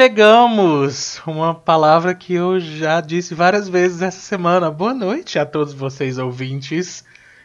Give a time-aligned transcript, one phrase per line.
[0.00, 1.20] chegamos!
[1.26, 4.70] Uma palavra que eu já disse várias vezes essa semana.
[4.70, 7.04] Boa noite a todos vocês ouvintes.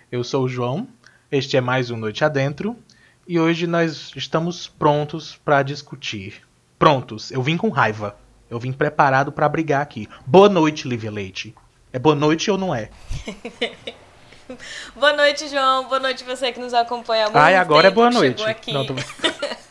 [0.10, 0.88] Eu sou o João.
[1.30, 2.78] Este é mais um Noite Adentro.
[3.28, 6.44] E hoje nós estamos prontos para discutir.
[6.80, 7.30] Prontos.
[7.30, 8.16] Eu vim com raiva.
[8.50, 10.08] Eu vim preparado para brigar aqui.
[10.26, 11.54] Boa noite, Lívia Leite.
[11.92, 12.90] É boa noite ou não é?
[14.96, 15.90] boa noite, João.
[15.90, 18.46] Boa noite você que nos acompanha há muito Ai, agora é tempo, boa noite.
[18.46, 18.72] Aqui.
[18.72, 18.94] Não, tô...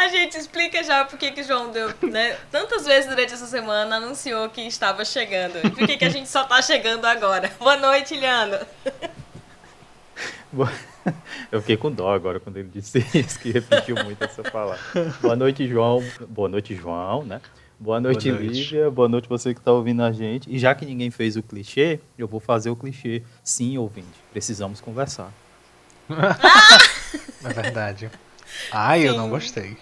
[0.00, 3.96] A gente explica já por que que João deu, né, tantas vezes durante essa semana
[3.96, 5.58] anunciou que estava chegando.
[5.58, 7.52] E por que que a gente só está chegando agora.
[7.60, 8.56] Boa noite, Liano.
[11.52, 14.80] Eu fiquei com dó agora quando ele disse isso, que repetiu muito essa palavra.
[15.20, 16.02] Boa noite, João.
[16.26, 17.38] Boa noite, João, né?
[17.78, 18.54] Boa noite, Boa noite.
[18.54, 18.90] Lívia.
[18.90, 20.50] Boa noite você que está ouvindo a gente.
[20.50, 23.22] E já que ninguém fez o clichê, eu vou fazer o clichê.
[23.44, 25.30] Sim, ouvinte, precisamos conversar.
[27.44, 28.10] é verdade.
[28.72, 29.06] Ai, Sim.
[29.06, 29.76] eu não gostei.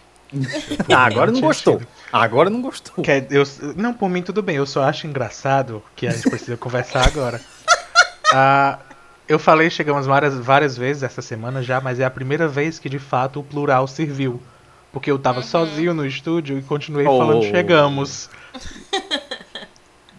[0.92, 1.80] Ah, agora não gostou.
[2.12, 3.02] Agora não gostou.
[3.02, 3.44] Que eu,
[3.76, 4.56] não, por mim tudo bem.
[4.56, 7.40] Eu só acho engraçado que a gente precisa conversar agora.
[8.32, 8.78] Ah,
[9.26, 12.88] eu falei, chegamos várias, várias vezes essa semana já, mas é a primeira vez que
[12.88, 14.40] de fato o plural serviu.
[14.92, 15.46] Porque eu tava uhum.
[15.46, 17.18] sozinho no estúdio e continuei oh.
[17.18, 18.30] falando chegamos.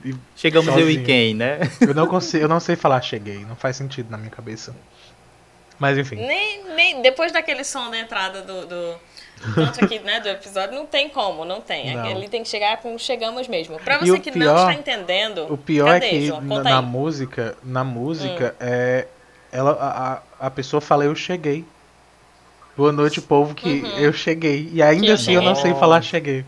[0.04, 0.86] E chegamos sozinho.
[0.86, 1.60] eu e quem, né?
[1.82, 4.74] Eu não consigo, eu não sei falar cheguei, não faz sentido na minha cabeça.
[5.78, 6.16] Mas enfim.
[6.16, 8.96] Nem, nem depois daquele som da entrada do, do
[9.56, 11.96] tanto aqui, né, do episódio, não tem como, não tem.
[11.96, 12.06] Não.
[12.06, 13.80] Ele tem que chegar com chegamos mesmo.
[13.80, 15.52] Pra você que pior, não está entendendo.
[15.52, 16.42] O pior cadê, é que João?
[16.42, 18.66] na, na música, na música, hum.
[18.66, 19.08] é.
[19.52, 19.72] Ela,
[20.40, 21.66] a, a pessoa fala, eu cheguei.
[22.78, 23.98] Boa noite, povo, que uhum.
[23.98, 24.70] eu cheguei.
[24.72, 26.46] E ainda que assim eu não sei falar cheguei.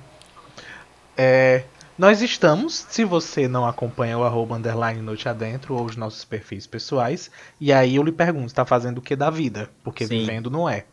[1.17, 1.63] É,
[1.97, 6.65] nós estamos, se você não acompanha o arroba underline noite adentro ou os nossos perfis
[6.65, 7.29] pessoais,
[7.59, 9.69] e aí eu lhe pergunto, está fazendo o que da vida?
[9.83, 10.19] Porque Sim.
[10.19, 10.85] vivendo não é.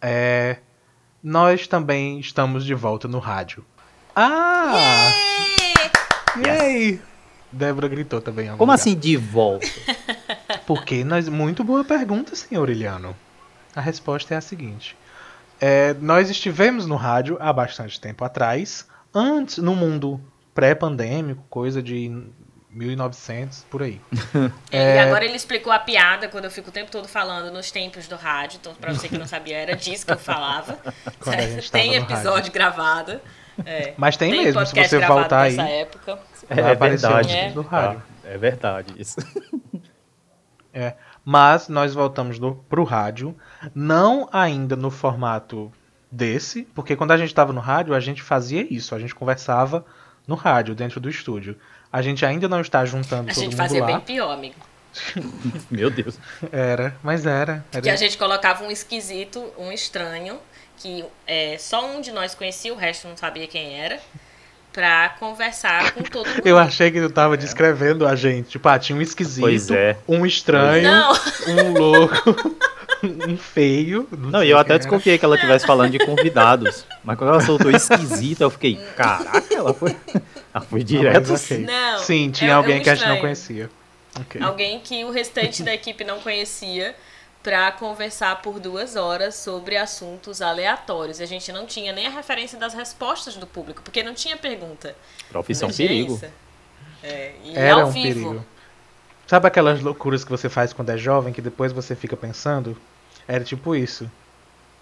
[0.00, 0.58] é.
[1.28, 3.64] Nós também estamos de volta no rádio.
[4.14, 5.10] Ah!
[6.36, 6.90] Yay!
[6.90, 7.00] Yes.
[7.50, 8.46] Débora gritou também.
[8.46, 8.74] Como lugar.
[8.74, 9.66] assim de volta?
[10.64, 11.28] Porque nós.
[11.28, 13.16] Muito boa pergunta, senhor Iliano.
[13.74, 14.96] A resposta é a seguinte.
[15.60, 20.20] É, nós estivemos no rádio há bastante tempo atrás, antes, no mundo
[20.54, 22.24] pré-pandêmico, coisa de
[22.76, 24.00] 1900, por aí.
[24.70, 24.96] É, é...
[24.96, 28.06] E agora ele explicou a piada, quando eu fico o tempo todo falando nos tempos
[28.06, 28.58] do rádio.
[28.60, 30.78] Então, pra você que não sabia, era disso que eu falava.
[31.72, 33.20] tem episódio gravado.
[33.64, 35.58] É, Mas tem, tem mesmo, se você voltar aí.
[35.58, 36.18] Época.
[36.50, 37.54] É, é verdade.
[37.54, 38.02] No rádio.
[38.22, 39.16] Ah, é verdade isso.
[40.72, 40.94] É,
[41.24, 43.34] mas nós voltamos do, pro rádio,
[43.74, 45.72] não ainda no formato
[46.12, 49.86] desse, porque quando a gente estava no rádio, a gente fazia isso, a gente conversava
[50.26, 51.56] no rádio, dentro do estúdio.
[51.96, 53.64] A gente ainda não está juntando a todo mundo lá.
[53.64, 54.56] A gente fazia bem pior, amigo.
[55.70, 56.18] Meu Deus.
[56.52, 57.80] Era, mas era, era.
[57.80, 60.38] Que a gente colocava um esquisito, um estranho,
[60.76, 63.98] que é, só um de nós conhecia, o resto não sabia quem era,
[64.74, 66.42] pra conversar com todo mundo.
[66.46, 67.38] Eu achei que tu tava é.
[67.38, 68.50] descrevendo a gente.
[68.50, 69.96] Tipo, ah, tinha um esquisito, é.
[70.06, 71.12] um estranho, não.
[71.48, 72.54] um louco.
[73.28, 74.08] um feio.
[74.10, 76.84] Não, não e eu até desconfiei que ela estivesse falando de convidados.
[77.04, 79.96] Mas quando ela soltou esquisita, eu fiquei, caraca, ela foi.
[80.54, 81.34] Ela foi direto.
[81.34, 81.66] assim.
[81.66, 83.68] Não, Sim, tinha é, alguém é um que a gente não conhecia.
[84.20, 84.42] Okay.
[84.42, 86.96] Alguém que o restante da equipe não conhecia
[87.42, 91.20] para conversar por duas horas sobre assuntos aleatórios.
[91.20, 94.96] A gente não tinha nem a referência das respostas do público, porque não tinha pergunta.
[95.28, 96.20] Profissão perigo.
[97.02, 98.30] É, e Era ao um vivo.
[98.30, 98.46] perigo.
[99.26, 102.76] Sabe aquelas loucuras que você faz quando é jovem, que depois você fica pensando?
[103.26, 104.08] Era tipo isso.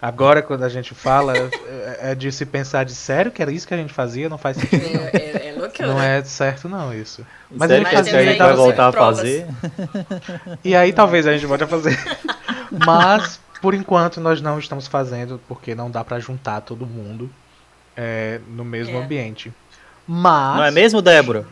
[0.01, 1.33] Agora, quando a gente fala,
[1.67, 4.37] é, é de se pensar de sério que era isso que a gente fazia, não
[4.37, 4.93] faz sentido.
[4.93, 5.87] Não, é, é, é loucura.
[5.87, 7.25] Não é certo, não, isso.
[7.49, 8.19] Mas sério a gente fazia.
[8.19, 9.47] A gente vai voltar a fazer.
[10.63, 11.97] E aí talvez a gente volte a fazer.
[12.85, 17.29] Mas, por enquanto, nós não estamos fazendo, porque não dá para juntar todo mundo
[17.95, 19.01] é, no mesmo é.
[19.01, 19.51] ambiente.
[20.05, 20.57] Mas.
[20.57, 21.45] Não é mesmo, Débora?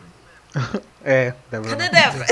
[1.04, 1.76] é, Débora.
[1.76, 2.26] Cadê Débora?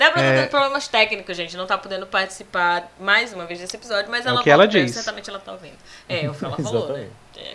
[0.00, 0.32] Débora é...
[0.32, 1.54] tá tendo problemas técnicos, gente.
[1.58, 4.66] Não tá podendo participar mais uma vez desse episódio, mas é ela o que ela
[4.66, 4.92] diz.
[4.92, 5.76] certamente ela tá ouvindo.
[6.08, 7.10] É, o que ela falou, né?
[7.36, 7.54] É,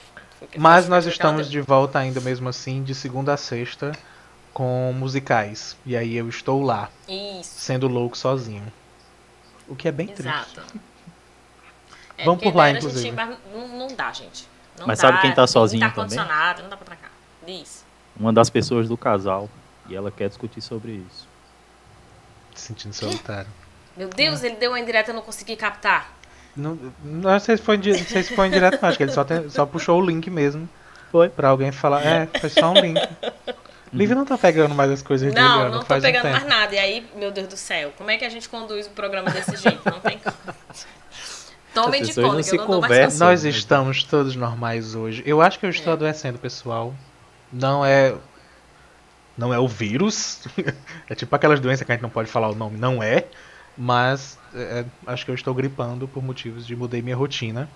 [0.56, 3.94] mas nós estamos de volta ainda mesmo assim, de segunda a sexta,
[4.54, 5.76] com musicais.
[5.84, 6.90] E aí eu estou lá.
[7.08, 7.60] Isso.
[7.60, 8.72] Sendo louco sozinho.
[9.68, 10.62] O que é bem Exato.
[10.62, 10.80] triste.
[12.18, 13.02] É, Vamos por lá, inclusive.
[13.02, 14.48] Gente, mas não, não, dá, gente.
[14.80, 16.18] Não mas dá, sabe quem tá sozinho tá também?
[16.18, 17.12] Não dá pra trancar.
[17.46, 17.86] Diz.
[18.18, 19.50] Uma das pessoas do casal.
[19.90, 21.25] E ela quer discutir sobre isso
[22.60, 23.50] sentindo solitário.
[23.96, 26.14] Meu Deus, ele deu uma indireta e eu não consegui captar.
[26.56, 28.90] Não, não sei se foi, não sei se foi indireto, não.
[28.90, 30.68] Acho que ele só, tem, só puxou o link mesmo.
[31.12, 31.30] Foi.
[31.30, 32.06] Pra alguém falar.
[32.06, 33.00] É, foi só um link.
[33.94, 35.46] Lívia não tá pegando mais as coisas dele.
[35.48, 36.76] Não, não tô pegando um mais nada.
[36.76, 39.56] E aí, meu Deus do céu, como é que a gente conduz o programa desse
[39.56, 39.82] jeito?
[39.90, 40.36] Não tem como.
[41.74, 43.20] Tomem de conta, não que eu não.
[43.20, 45.22] Nós estamos todos normais hoje.
[45.26, 45.96] Eu acho que eu estou É.
[45.96, 46.94] adoecendo, pessoal.
[47.52, 48.14] Não é.
[49.38, 50.48] Não é o vírus.
[51.10, 52.78] é tipo aquelas doenças que a gente não pode falar o nome.
[52.78, 53.26] Não é.
[53.78, 57.70] Mas é, acho que eu estou gripando por motivos de mudei minha rotina.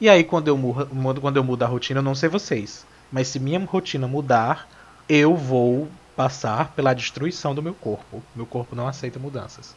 [0.00, 2.84] E aí, quando eu, mudo, quando eu mudo a rotina, eu não sei vocês.
[3.10, 4.68] Mas se minha rotina mudar,
[5.08, 8.22] eu vou passar pela destruição do meu corpo.
[8.34, 9.74] Meu corpo não aceita mudanças.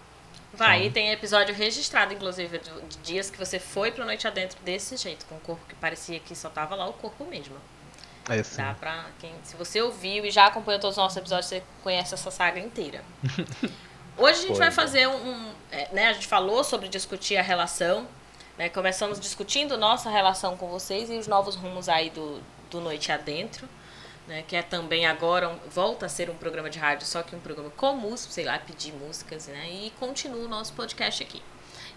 [0.54, 4.58] Vai, e tem episódio registrado, inclusive, de de dias que você foi pra noite adentro
[4.64, 7.56] desse jeito, com o corpo que parecia que só tava lá o corpo mesmo.
[8.30, 8.62] É assim.
[8.62, 12.14] Dá pra quem, se você ouviu e já acompanhou todos os nossos episódios, você conhece
[12.14, 13.04] essa saga inteira.
[14.18, 14.72] Hoje a gente Pois vai é.
[14.72, 18.08] fazer um, um, é, né, a gente falou sobre discutir a relação,
[18.58, 22.42] né, começamos discutindo nossa relação com vocês e os novos rumos aí do,
[22.72, 23.68] do Noite Adentro,
[24.26, 27.36] né, que é também agora, um- volta a ser um programa de rádio, só que
[27.36, 31.42] um programa com música, sei lá, pedir músicas, né, e continua o nosso podcast aqui.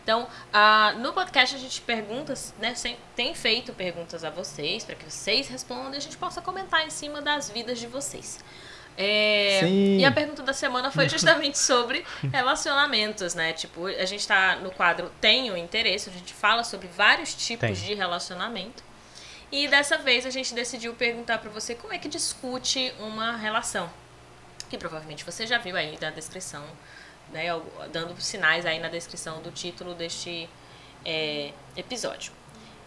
[0.08, 2.72] Então, ah, no podcast a gente pergunta, né,
[3.14, 6.88] tem feito perguntas a vocês, para que vocês respondam e a gente possa comentar em
[6.88, 8.42] cima das vidas de vocês.
[8.96, 9.98] É, Sim.
[9.98, 13.52] e a pergunta da semana foi justamente sobre relacionamentos, né?
[13.52, 17.88] Tipo, a gente tá no quadro Tenho Interesse, a gente fala sobre vários tipos Tem.
[17.88, 18.82] de relacionamento.
[19.52, 23.90] E dessa vez a gente decidiu perguntar pra você como é que discute uma relação.
[24.70, 26.64] Que provavelmente você já viu aí da descrição,
[27.32, 27.44] né?
[27.92, 30.48] Dando sinais aí na descrição do título deste
[31.04, 32.32] é, episódio.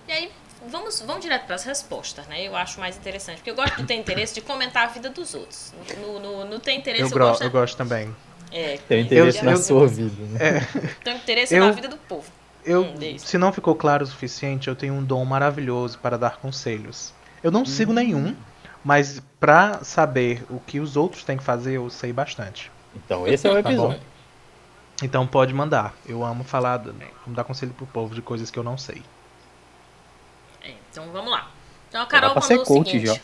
[0.08, 0.32] E aí,
[0.68, 2.42] vamos, vamos direto para as respostas, né?
[2.46, 5.34] Eu acho mais interessante, porque eu gosto de ter interesse de comentar a vida dos
[5.36, 5.74] outros.
[6.00, 7.44] No, no, no ter interesse, Eu, eu, gosto.
[7.44, 8.14] eu gosto também.
[8.52, 10.68] É, Tem interesse Eu- na eu- sua vida, né?
[11.04, 12.30] tenho interesse eu- na vida do povo.
[12.66, 16.38] Eu, Hum, se não ficou claro o suficiente, eu tenho um dom maravilhoso para dar
[16.38, 17.12] conselhos.
[17.42, 18.36] Eu não sigo nenhum,
[18.84, 22.72] mas pra saber o que os outros têm que fazer, eu sei bastante.
[22.96, 24.00] Então, esse é o Tá episódio.
[25.01, 25.94] Então pode mandar.
[26.06, 29.01] Eu amo falar, amo dar conselho pro povo de coisas que eu não sei.
[30.63, 31.50] É, então vamos lá.
[31.89, 33.21] Então a Carol pra ser mandou o coach seguinte.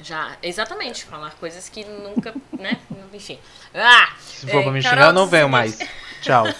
[0.00, 2.80] Já, exatamente, falar coisas que nunca, né?
[3.12, 3.38] Enfim.
[3.74, 4.12] Ah!
[4.18, 5.78] Se for É, pra me Carol xingar, eu não venho mais.
[6.20, 6.44] Tchau.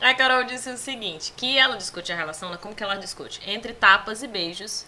[0.00, 3.40] A Carol disse o seguinte, que ela discute a relação, né, como que ela discute?
[3.44, 4.86] Entre tapas e beijos.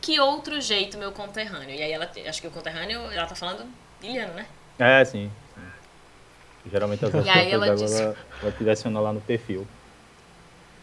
[0.00, 1.74] Que outro jeito, meu conterrâneo?
[1.74, 3.66] E aí ela, acho que o conterrâneo, ela tá falando
[4.02, 4.46] Iliano, né?
[4.78, 5.30] É, sim.
[6.70, 9.66] Geralmente as E aí ela disse- ela, ela direciona lá no perfil.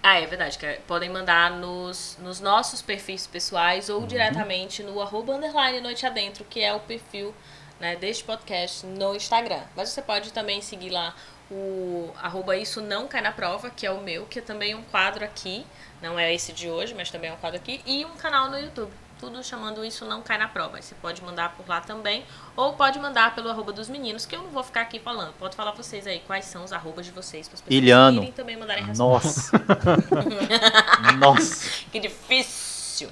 [0.01, 5.33] Ah, é verdade, que podem mandar nos, nos nossos perfis pessoais ou diretamente no arroba
[5.33, 7.33] underline noite adentro, que é o perfil
[7.79, 9.61] né, deste podcast no Instagram.
[9.75, 11.15] Mas você pode também seguir lá
[11.49, 14.81] o arroba isso não cai na prova, que é o meu, que é também um
[14.83, 15.65] quadro aqui,
[16.01, 18.59] não é esse de hoje, mas também é um quadro aqui, e um canal no
[18.59, 18.91] YouTube.
[19.19, 20.81] Tudo chamando isso não cai na prova.
[20.81, 22.25] Você pode mandar por lá também,
[22.57, 25.33] ou pode mandar pelo arroba dos meninos, que eu não vou ficar aqui falando.
[25.39, 28.23] Pode falar vocês aí quais são os arrobas de vocês, para as pessoas Iliano.
[28.23, 29.51] e também mandarem respostas.
[29.51, 31.13] Nossa!
[31.17, 31.69] Nossa!
[31.91, 33.09] Que difícil.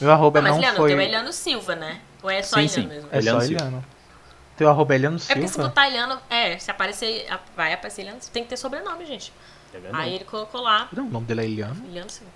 [0.00, 0.88] Meu arroba Mas, não Eliano, foi.
[0.90, 2.00] tem o Eliano Silva, né?
[2.22, 2.86] Ou é só Sim, Eliano sim.
[2.88, 3.08] mesmo?
[3.12, 3.62] É Eliano só Silva.
[3.64, 3.84] Eliano.
[4.56, 5.68] Teu arroba é Eliano É porque se Silva?
[5.68, 7.26] botar Eliano, é, se aparecer,
[7.56, 9.32] vai aparecer Eliano, tem que ter sobrenome, gente.
[9.74, 10.04] É verdade.
[10.04, 11.84] Aí ele colocou lá, Não, o nome dele é Eliano.
[11.86, 12.32] Eliano Silva.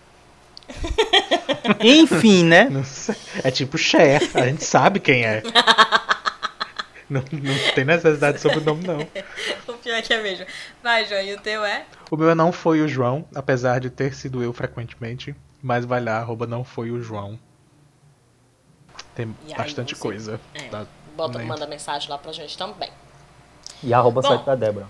[1.81, 2.69] Enfim, né?
[3.43, 5.43] É tipo Cher, a gente sabe quem é.
[7.09, 8.99] Não, não tem necessidade de sobrenome, não.
[9.69, 10.47] O pior é que é mesmo.
[10.83, 11.85] Vai, João, e o teu é?
[12.11, 15.37] O meu não foi o João, apesar de ter sido eu frequentemente.
[15.63, 17.39] Mas vai lá, arroba não foi o João.
[19.15, 20.41] Tem aí bastante coisa.
[20.55, 20.87] É, tá?
[21.15, 22.91] bota, Nem- manda mensagem lá pra gente também.
[23.83, 24.29] E arroba Bom.
[24.29, 24.89] site da Débora.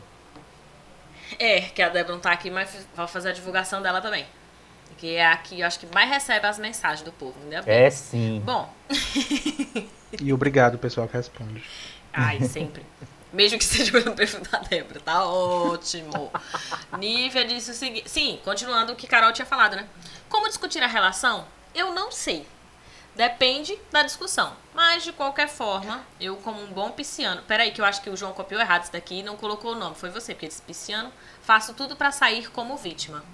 [1.39, 4.25] É, que a Débora não tá aqui, mas vai fazer a divulgação dela também.
[4.97, 7.75] Que é a que eu acho que mais recebe as mensagens do povo, ainda bem.
[7.75, 8.41] É sim.
[8.45, 8.73] Bom,
[10.21, 11.63] E obrigado, pessoal, que responde.
[12.13, 12.85] Ai, sempre.
[13.33, 16.31] Mesmo que seja pelo perfil da Débora, tá ótimo.
[16.97, 18.09] Nívia disse o seguinte.
[18.09, 19.89] Sim, continuando o que Carol tinha falado, né?
[20.29, 21.45] Como discutir a relação?
[21.75, 22.47] Eu não sei.
[23.17, 24.53] Depende da discussão.
[24.73, 27.43] Mas, de qualquer forma, eu, como um bom pisciano.
[27.43, 29.75] Peraí, que eu acho que o João copiou errado isso daqui e não colocou o
[29.75, 29.97] nome.
[29.97, 31.13] Foi você, porque ele disse pisciano.
[31.43, 33.25] Faço tudo pra sair como vítima.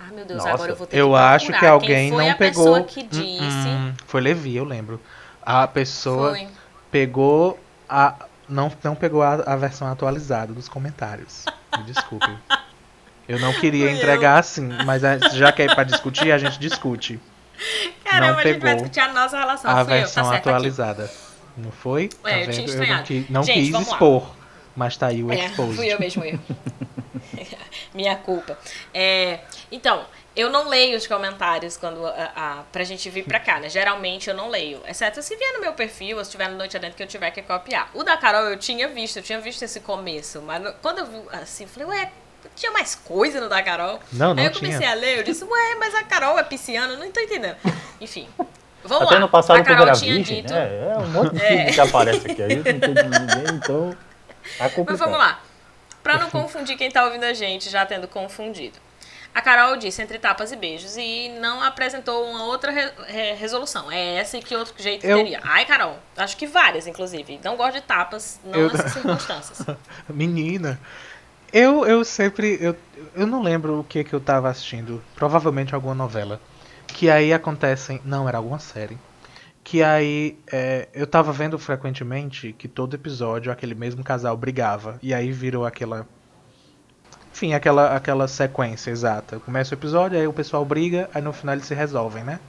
[0.00, 2.10] Ah, meu Deus, Nossa, agora eu vou ter Eu que acho procurar que alguém quem
[2.10, 2.64] foi não a pegou.
[2.64, 3.68] pessoa que Hum, disse.
[3.68, 5.00] hum, foi Levi, eu lembro.
[5.42, 6.48] A pessoa Foi.
[6.90, 8.14] pegou a.
[8.48, 11.44] Não, não pegou a, a versão atualizada dos comentários.
[11.76, 12.30] Me desculpe.
[13.28, 15.02] Eu não queria Fui entregar assim, mas
[15.34, 17.20] já que é pra discutir, a gente discute.
[18.04, 19.70] Caramba, não a gente vai pegou discutir a nossa relação.
[19.70, 20.48] a Fui eu, tá versão certo aqui.
[20.48, 21.10] atualizada.
[21.56, 22.08] Não foi?
[22.08, 22.66] Tá É, eu tinha vendo?
[22.66, 23.02] não, estranhado.
[23.02, 23.98] qui- não Gente, quis vamos lá.
[24.78, 25.74] Mas tá aí o É, exposed.
[25.76, 26.38] fui eu mesmo eu.
[27.92, 28.56] Minha culpa.
[28.94, 29.40] É,
[29.72, 30.04] então,
[30.36, 33.68] eu não leio os comentários quando a, a, pra gente vir pra cá, né?
[33.68, 34.80] Geralmente eu não leio.
[34.86, 37.30] Exceto se vier no meu perfil, ou se tiver no Noite Adentro que eu tiver
[37.32, 37.90] que copiar.
[37.92, 40.40] O da Carol eu tinha visto, eu tinha visto esse começo.
[40.42, 42.12] Mas quando eu vi assim, eu falei, ué,
[42.54, 43.98] tinha mais coisa no da Carol.
[44.12, 44.90] Não, não Aí eu comecei tinha.
[44.92, 47.56] a ler, eu disse, ué, mas a Carol é pisciana, eu não tô entendendo.
[48.00, 48.28] Enfim,
[48.84, 49.20] vamos Até lá.
[49.20, 50.52] no passado a Carol tinha virgem, dito...
[50.54, 50.92] né?
[50.94, 51.48] É um monte de É.
[51.48, 52.42] filme que aparece aqui.
[52.42, 53.96] Aí não tem de ninguém, então.
[54.56, 55.40] Tá Mas vamos lá.
[56.02, 58.78] Pra não confundir quem tá ouvindo a gente, já tendo confundido.
[59.34, 63.90] A Carol disse entre tapas e beijos e não apresentou uma outra re- re- resolução.
[63.92, 65.40] É essa e que outro jeito Eu- teria.
[65.44, 67.38] Ai, Carol, acho que várias, inclusive.
[67.44, 69.58] Não gosto de tapas, não Eu- nessas circunstâncias.
[70.08, 70.80] Menina.
[71.52, 72.58] Eu, eu sempre.
[72.60, 72.74] Eu,
[73.14, 75.02] eu não lembro o que que eu tava assistindo.
[75.14, 76.40] Provavelmente alguma novela.
[76.86, 78.00] Que aí acontecem.
[78.04, 78.98] Não, era alguma série.
[79.70, 84.98] Que aí é, eu tava vendo frequentemente que todo episódio aquele mesmo casal brigava.
[85.02, 86.06] E aí virou aquela.
[87.32, 89.38] Enfim, aquela, aquela sequência exata.
[89.40, 92.40] Começa o episódio, aí o pessoal briga, aí no final eles se resolvem, né?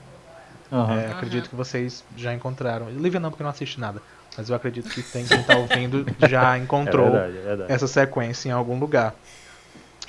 [0.72, 0.98] Aham.
[0.98, 2.88] É, acredito que vocês já encontraram.
[2.88, 4.00] Lívia não, porque não assisti nada.
[4.38, 7.72] Mas eu acredito que tem quem tá ouvindo já encontrou É verdade, é verdade.
[7.72, 9.14] essa sequência em algum lugar.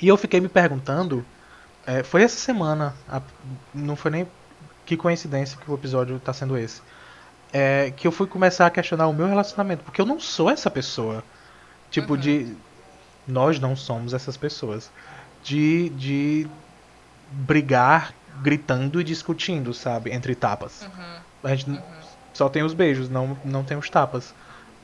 [0.00, 1.22] E eu fiquei me perguntando,
[1.86, 3.20] é, foi essa semana, a-
[3.74, 4.26] não foi nem
[4.86, 6.80] que coincidência que o episódio tá sendo esse,
[7.52, 10.70] é, que eu fui começar a questionar o meu relacionamento, porque eu não sou essa
[10.70, 11.22] pessoa,
[11.90, 12.56] tipo de,
[13.26, 14.90] nós não somos essas pessoas,
[15.44, 16.46] de, de
[17.46, 20.82] brigar gritando e discutindo, sabe, entre tapas.
[21.44, 21.78] A gente n-
[22.34, 24.34] só tem os beijos, não, não tem os tapas.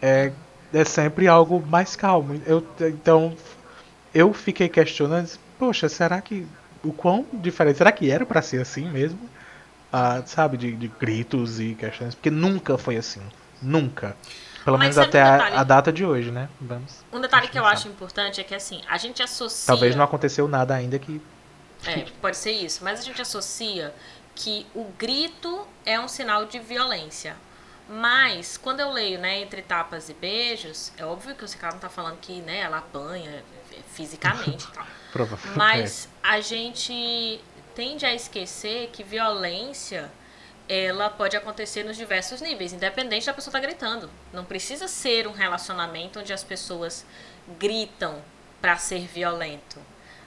[0.03, 0.33] É,
[0.73, 2.41] é sempre algo mais calmo.
[2.47, 3.35] Eu, então,
[4.15, 6.47] eu fiquei questionando, poxa, será que
[6.85, 9.19] o quão diferente, será que era pra ser assim mesmo?
[9.93, 13.23] Ah, sabe, de, de gritos e questões, porque nunca foi assim,
[13.61, 14.17] nunca.
[14.65, 15.57] Pelo Mas menos até um a, detalhe?
[15.57, 16.51] a data de hoje, né?
[16.61, 17.05] Vamos.
[17.13, 19.67] Um detalhe que eu acho importante é que assim, a gente associa.
[19.67, 21.23] Talvez não aconteceu nada ainda que
[21.85, 22.83] É, pode ser isso.
[22.85, 23.95] Mas a gente associa
[24.35, 27.37] que o grito é um sinal de violência.
[27.89, 31.81] Mas, quando eu leio, né, entre tapas e beijos, é óbvio que o cara não
[31.81, 34.87] tá falando que, né, ela apanha é, fisicamente e tal.
[35.11, 35.57] provavelmente.
[35.57, 37.43] Mas a gente
[37.79, 40.11] tende a esquecer que violência
[40.69, 44.11] ela pode acontecer nos diversos níveis, independente da pessoa estar gritando.
[44.33, 47.07] Não precisa ser um relacionamento onde as pessoas
[47.57, 48.21] gritam
[48.61, 49.79] para ser violento.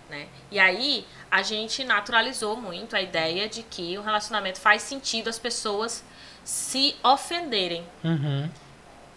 [0.09, 0.29] Né?
[0.49, 5.37] E aí a gente naturalizou muito a ideia de que o relacionamento faz sentido as
[5.37, 6.05] pessoas
[6.45, 7.85] se ofenderem.
[8.01, 8.49] Uhum.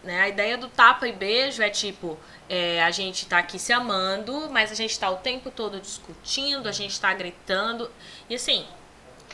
[0.04, 0.20] Né?
[0.20, 2.18] A ideia do tapa e beijo é tipo,
[2.48, 6.68] é, a gente tá aqui se amando, mas a gente tá o tempo todo discutindo,
[6.68, 7.90] a gente tá gritando.
[8.28, 8.64] E assim,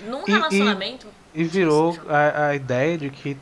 [0.03, 1.07] num E- e- relacionamento.
[1.35, 3.37] E virou a, a ideia de que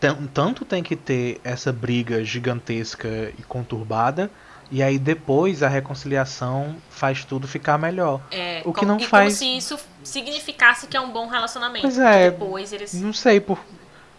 [0.00, 4.30] tan- tanto tem que ter essa briga gigantesca e conturbada,
[4.70, 8.20] e aí depois a reconciliação faz tudo ficar melhor.
[8.30, 11.28] É, o que como, não e faz- como se isso significasse que é um bom
[11.28, 11.82] relacionamento.
[11.82, 12.30] Pois é.
[12.30, 12.92] Depois eles.
[12.94, 13.58] Não sei por.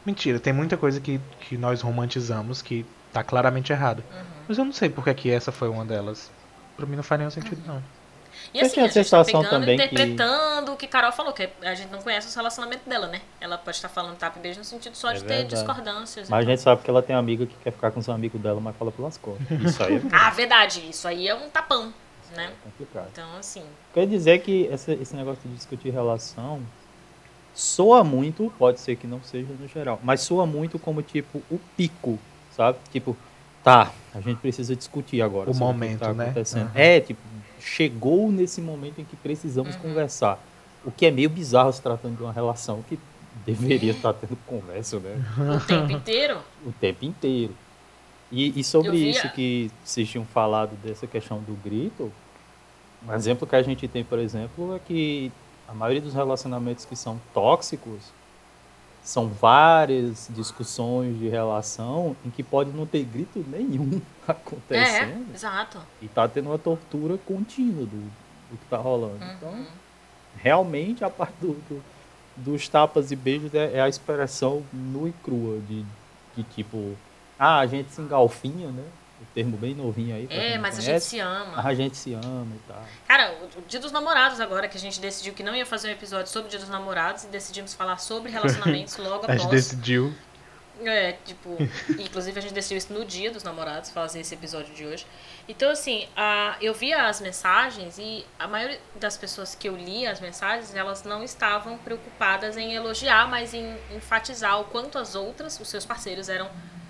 [0.08, 4.02] Mentira, tem muita coisa que, que nós romantizamos que tá claramente errado.
[4.10, 4.24] Uhum.
[4.48, 6.32] Mas eu não sei porque que essa foi uma delas.
[6.78, 7.84] Pra mim não faz nenhum sentido, não.
[8.54, 11.50] E assim, a a gente tá pegando, também que- interpretando o que Carol falou, que
[11.62, 13.20] a gente não conhece os relacionamentos dela, né?
[13.42, 15.56] Ela pode estar falando tapa e beijo no sentido só É de ter verdade.
[15.56, 16.30] discordâncias.
[16.30, 16.50] e Mas a tal.
[16.52, 18.92] gente sabe que ela tem amiga que quer ficar com os amigos dela, mas fala
[18.94, 19.46] pelas costas.
[19.62, 21.92] Isso aí é Ah, verdade, isso aí é um tapão,
[22.34, 22.52] né?
[22.64, 23.08] complicado.
[23.12, 23.64] Então, assim.
[23.94, 26.62] Quer dizer que esse, esse negócio de discutir relação
[27.58, 31.60] soa muito, pode ser que não seja no geral, mas soa muito como tipo o
[31.76, 32.20] pico,
[32.56, 32.78] sabe?
[32.92, 33.18] Tipo,
[33.64, 36.26] tá, a gente precisa discutir agora O momento, que tá né?
[36.26, 36.68] acontecendo.
[36.68, 36.72] Aham.
[36.76, 37.20] É, tipo,
[37.60, 39.82] chegou nesse momento em que precisamos Uhum.
[39.82, 40.40] conversar.
[40.86, 43.00] O que é meio bizarro se tratando de uma relação que
[43.44, 45.20] deveria estar tendo conversa, né?
[45.56, 46.38] O tempo inteiro.
[46.66, 47.56] o tempo inteiro.
[48.32, 52.12] E, e sobre isso que vocês tinham falado dessa questão do grito,
[53.08, 55.32] um exemplo que a gente tem, por exemplo, é que
[55.68, 58.02] a maioria dos relacionamentos que são tóxicos
[59.04, 65.80] são várias discussões de relação em que pode não ter grito nenhum É, acontecendo exato.
[66.02, 67.98] e tá tendo uma tortura contínua do,
[68.52, 69.20] do que tá rolando.
[69.38, 69.66] Então, Uhum.
[70.38, 71.84] realmente a parte do, do-
[72.36, 75.86] dos tapas e beijos é, é a expressão nua e crua de,
[76.36, 76.94] de tipo,
[77.40, 78.84] ah, a gente se engalfinha, né?
[79.20, 80.28] O termo bem novinho aí.
[80.30, 81.10] É, mas a gente conhece.
[81.10, 81.62] se ama.
[81.62, 82.86] A gente se ama e tal.
[83.08, 85.92] Cara, o, Dia dos Namorados agora, que a gente decidiu que não ia fazer um
[85.92, 89.50] episódio sobre o Dia dos Namorados e decidimos falar sobre relacionamentos logo A gente após.
[89.50, 90.14] decidiu.
[90.86, 91.58] É, tipo,
[91.98, 95.08] inclusive a gente decidiu isso no dia dos namorados, fazer esse episódio de hoje.
[95.50, 100.06] Então, assim, a, eu via as mensagens e a maioria das pessoas que eu li
[100.06, 105.60] as mensagens, elas não estavam preocupadas em elogiar, mas em enfatizar o quanto as outras,
[105.60, 106.48] os seus parceiros, eram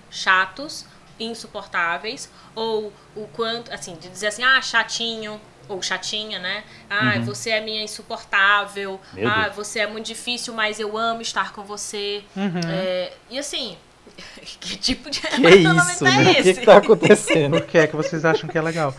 [0.09, 0.85] chatos,
[1.19, 6.63] insuportáveis, ou o quanto, assim, de dizer assim, ah, chatinho, ou chatinha, né?
[6.89, 8.99] Ah, você é minha insuportável.
[9.13, 9.55] Meu ah, Deus.
[9.55, 12.23] você é muito difícil, mas eu amo estar com você.
[12.35, 12.61] Uhum.
[12.69, 13.77] É, e assim,
[14.59, 16.31] que tipo de Que relacionamento isso, é né?
[16.31, 16.59] O que, esse?
[16.59, 17.57] que tá acontecendo?
[17.59, 18.93] Por que é que vocês acham que é legal?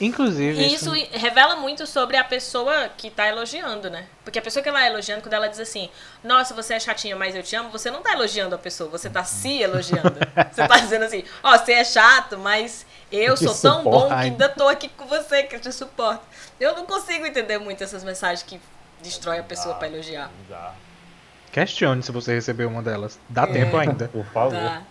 [0.00, 0.60] Inclusive.
[0.60, 4.06] E isso, isso revela muito sobre a pessoa que tá elogiando, né?
[4.24, 5.88] Porque a pessoa que ela é elogiando, quando ela diz assim,
[6.22, 9.08] nossa, você é chatinha, mas eu te amo, você não tá elogiando a pessoa, você
[9.08, 10.16] tá se elogiando.
[10.50, 14.14] você tá dizendo assim, ó, oh, você é chato, mas eu sou tão bom que
[14.14, 16.22] ainda tô aqui com você, que eu te suporto.
[16.58, 18.60] Eu não consigo entender muito essas mensagens que
[19.00, 20.30] destrói a pessoa para elogiar.
[21.52, 23.18] Questione se você recebeu uma delas.
[23.28, 23.46] Dá é.
[23.46, 24.08] tempo ainda.
[24.08, 24.58] Por favor.
[24.58, 24.82] Tá.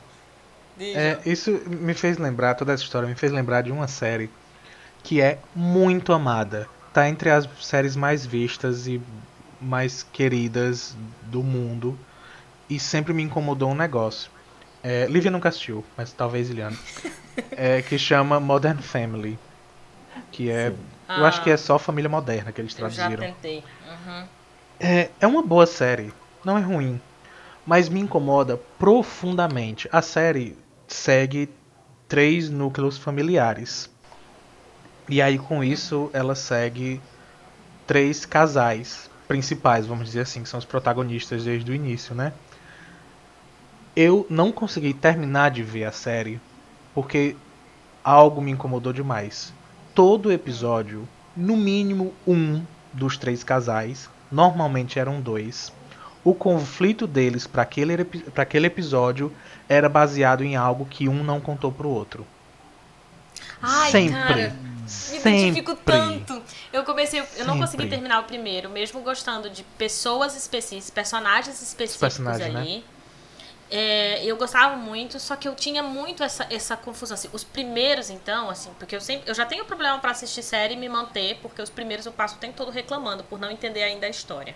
[0.79, 4.29] É, isso me fez lembrar, toda essa história me fez lembrar de uma série
[5.03, 6.67] que é muito amada.
[6.93, 9.01] Tá entre as séries mais vistas e
[9.59, 11.97] mais queridas do mundo.
[12.69, 14.31] E sempre me incomodou um negócio.
[14.81, 16.77] É, Lívia nunca assistiu, mas talvez Iliana.
[17.51, 19.37] é, que chama Modern Family.
[20.31, 20.73] Que é.
[21.07, 23.11] Ah, eu acho que é só Família Moderna que eles traduziram.
[23.11, 23.57] Eu já tentei.
[23.57, 24.25] Uhum.
[24.79, 26.13] É, é uma boa série.
[26.43, 26.99] Não é ruim.
[27.65, 29.87] Mas me incomoda profundamente.
[29.91, 30.57] A série
[30.87, 31.49] segue
[32.07, 33.89] três núcleos familiares.
[35.07, 37.01] E aí com isso ela segue
[37.85, 42.33] três casais principais, vamos dizer assim, que são os protagonistas desde o início, né?
[43.95, 46.39] Eu não consegui terminar de ver a série
[46.93, 47.35] porque
[48.03, 49.53] algo me incomodou demais.
[49.93, 55.71] Todo episódio, no mínimo um dos três casais, normalmente eram dois,
[56.23, 57.93] o conflito deles para aquele,
[58.35, 59.31] aquele episódio
[59.67, 62.25] era baseado em algo que um não contou pro outro.
[63.63, 64.13] Ai, Sempre.
[64.13, 65.29] Cara, me Sempre.
[65.29, 66.43] identifico tanto.
[66.71, 67.43] Eu comecei, eu Sempre.
[67.45, 72.77] não consegui terminar o primeiro, mesmo gostando de pessoas específicas, personagens específicos personagem, ali.
[72.77, 72.83] Né?
[73.71, 77.15] É, eu gostava muito, só que eu tinha muito essa, essa confusão.
[77.15, 79.27] Assim, os primeiros, então, assim, porque eu sempre.
[79.27, 82.35] Eu já tenho problema para assistir série e me manter, porque os primeiros eu passo
[82.35, 84.55] o tempo todo reclamando por não entender ainda a história.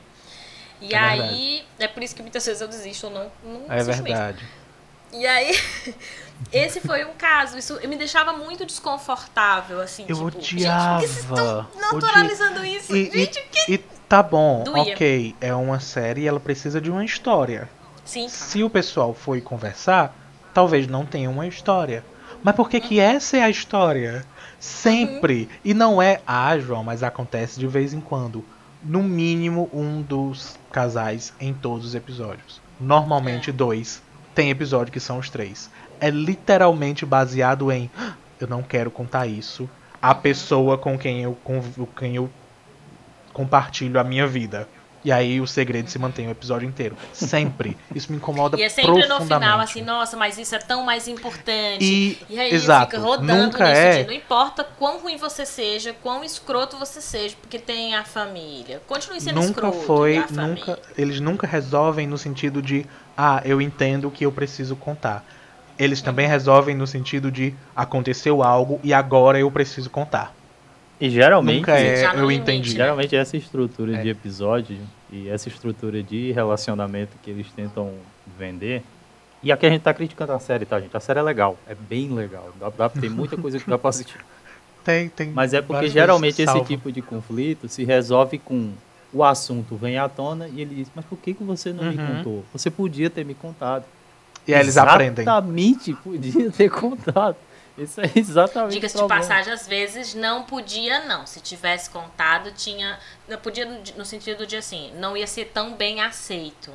[0.80, 1.66] E é aí, verdade.
[1.80, 4.44] é por isso que muitas vezes eu desisto ou não, não É verdade.
[4.44, 4.68] Mesmo.
[5.14, 5.60] E aí,
[6.52, 7.58] esse foi um caso.
[7.58, 10.06] Isso me deixava muito desconfortável, assim.
[10.08, 11.02] Eu tipo, odiava.
[11.02, 12.76] Gente, por que vocês estão naturalizando Odi...
[12.76, 12.96] isso?
[12.96, 13.74] E, gente, e, que...
[13.74, 14.94] e tá bom, Doía.
[14.94, 15.36] ok.
[15.42, 17.70] É uma série e ela precisa de uma história.
[18.06, 18.30] Sim.
[18.30, 20.16] Se o pessoal foi conversar,
[20.54, 22.04] talvez não tenha uma história.
[22.44, 24.26] Mas por que, que essa é a história?
[24.60, 25.42] Sempre.
[25.42, 25.58] Uhum.
[25.66, 28.46] E não é, ah, João, mas acontece de vez em quando.
[28.84, 32.62] No mínimo um dos casais em todos os episódios.
[32.80, 33.54] Normalmente é.
[33.54, 34.02] dois.
[34.34, 35.70] Tem episódio que são os três.
[36.00, 37.90] É literalmente baseado em
[38.40, 39.70] eu não quero contar isso.
[40.02, 40.22] A uhum.
[40.22, 41.62] pessoa com quem eu, com
[41.98, 42.30] quem eu
[43.34, 44.68] compartilho a minha vida.
[45.04, 46.98] E aí o segredo se mantém o episódio inteiro.
[47.14, 47.78] Sempre.
[47.96, 51.08] Isso me incomoda E é sempre no final, assim, nossa, mas isso é tão mais
[51.08, 51.86] importante.
[51.86, 54.02] E, e aí exato, fica rodando nunca nisso é...
[54.02, 58.82] de, não importa quão ruim você seja, quão escroto você seja, porque tem a família.
[58.86, 59.86] Continue sendo nunca escroto.
[59.86, 64.76] Foi, nunca Eles nunca resolvem no sentido de, ah, eu entendo o que eu preciso
[64.76, 65.24] contar.
[65.78, 70.34] Eles também resolvem no sentido de aconteceu algo e agora eu preciso contar.
[71.00, 72.72] E geralmente, Nunca é, eu entendi.
[72.72, 74.02] Geralmente essa estrutura é.
[74.02, 74.78] de episódio
[75.12, 77.92] e essa estrutura de relacionamento que eles tentam
[78.38, 78.84] vender.
[79.44, 80.98] E aqui a gente tá criticando a série, tá, gente?
[80.98, 82.52] A série é legal, é bem legal.
[82.60, 84.18] Dá, dá, tem muita coisa que dá pra assistir.
[84.84, 85.30] Tem, tem.
[85.30, 88.72] Mas é porque geralmente esse tipo de conflito se resolve com
[89.14, 91.92] o assunto vem à tona e ele diz, mas por que, que você não uhum.
[91.92, 92.46] me contou?
[92.52, 93.86] Você podia ter me contado.
[94.48, 95.24] E aí eles aprendem.
[95.24, 97.36] Exatamente, podia ter contado.
[97.78, 101.28] Isso é exatamente Diga-se de passagem, às vezes não podia, não.
[101.28, 102.98] Se tivesse contado, tinha.
[103.28, 106.72] Não podia no, sentido de assim, não ia ser tão bem aceito.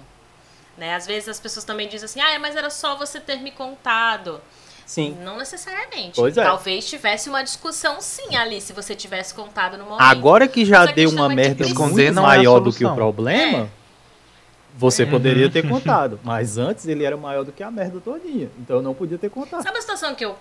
[0.78, 0.94] Né?
[0.94, 4.40] Às vezes as pessoas também dizem assim, ah, mas era só você ter me contado.
[4.86, 5.16] Sim.
[5.22, 6.16] Não necessariamente.
[6.16, 6.42] Pois é.
[6.42, 10.02] Talvez tivesse uma discussão sim ali, se você tivesse contado no momento.
[10.02, 13.68] Agora que já deu uma merda muito é maior do que o problema, é.
[14.74, 15.06] Você é.
[15.06, 16.18] poderia ter contado.
[16.22, 18.50] Mas antes ele era maior do que a merda todinha.
[18.58, 19.62] Então eu não podia ter contado.
[19.62, 20.36] Sabe a situação que eu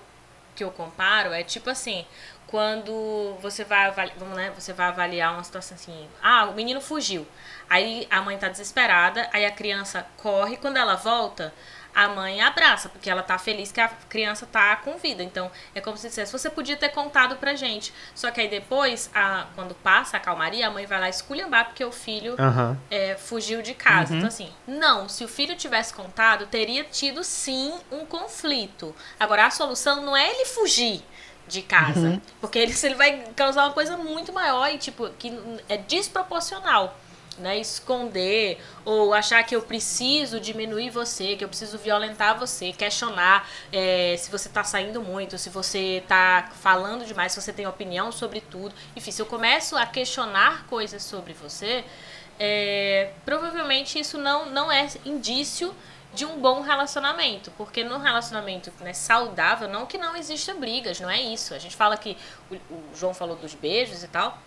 [0.54, 2.06] que eu comparo é tipo assim,
[2.48, 6.82] quando você vai avaliar, vamos né, você vai avaliar uma situação assim, ah, o menino
[6.82, 7.26] fugiu.
[7.70, 11.54] Aí a mãe tá desesperada, aí a criança corre, quando ela volta,
[11.94, 15.24] a mãe abraça, porque ela tá feliz que a criança tá com vida.
[15.24, 17.94] Então, é como se dissesse, você podia ter contado pra gente.
[18.16, 21.84] Só que aí depois, a, quando passa a calmaria, a mãe vai lá esculhambar porque
[21.84, 22.78] o filho uhum.
[22.90, 24.12] é, fugiu de casa.
[24.12, 24.18] Uhum.
[24.20, 28.96] Então, assim, não, se o filho tivesse contado, teria tido sim um conflito.
[29.20, 31.04] Agora, a solução não é ele fugir
[31.48, 32.00] de casa.
[32.00, 32.22] Uhum.
[32.40, 35.32] Porque ele, ele vai causar uma coisa muito maior e, tipo, que
[35.68, 36.98] é desproporcional
[37.42, 43.50] né, esconder ou achar que eu preciso diminuir você, que eu preciso violentar você, questionar
[43.72, 48.12] é, se você está saindo muito, se você está falando demais, se você tem opinião
[48.12, 48.74] sobre tudo.
[48.96, 51.84] Enfim, se eu começo a questionar coisas sobre você,
[52.40, 55.76] é, provavelmente isso não, não é indício
[56.14, 57.52] de um bom relacionamento.
[57.52, 61.54] Porque no relacionamento né, saudável, não que não exista brigas, não é isso.
[61.54, 62.18] A gente fala que
[62.50, 64.38] o, o João falou dos beijos e tal.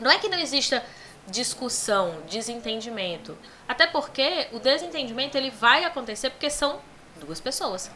[0.00, 0.84] Não é que não exista
[1.28, 3.36] discussão, desentendimento.
[3.68, 6.80] Até porque o desentendimento ele vai acontecer porque são
[7.20, 7.90] duas pessoas.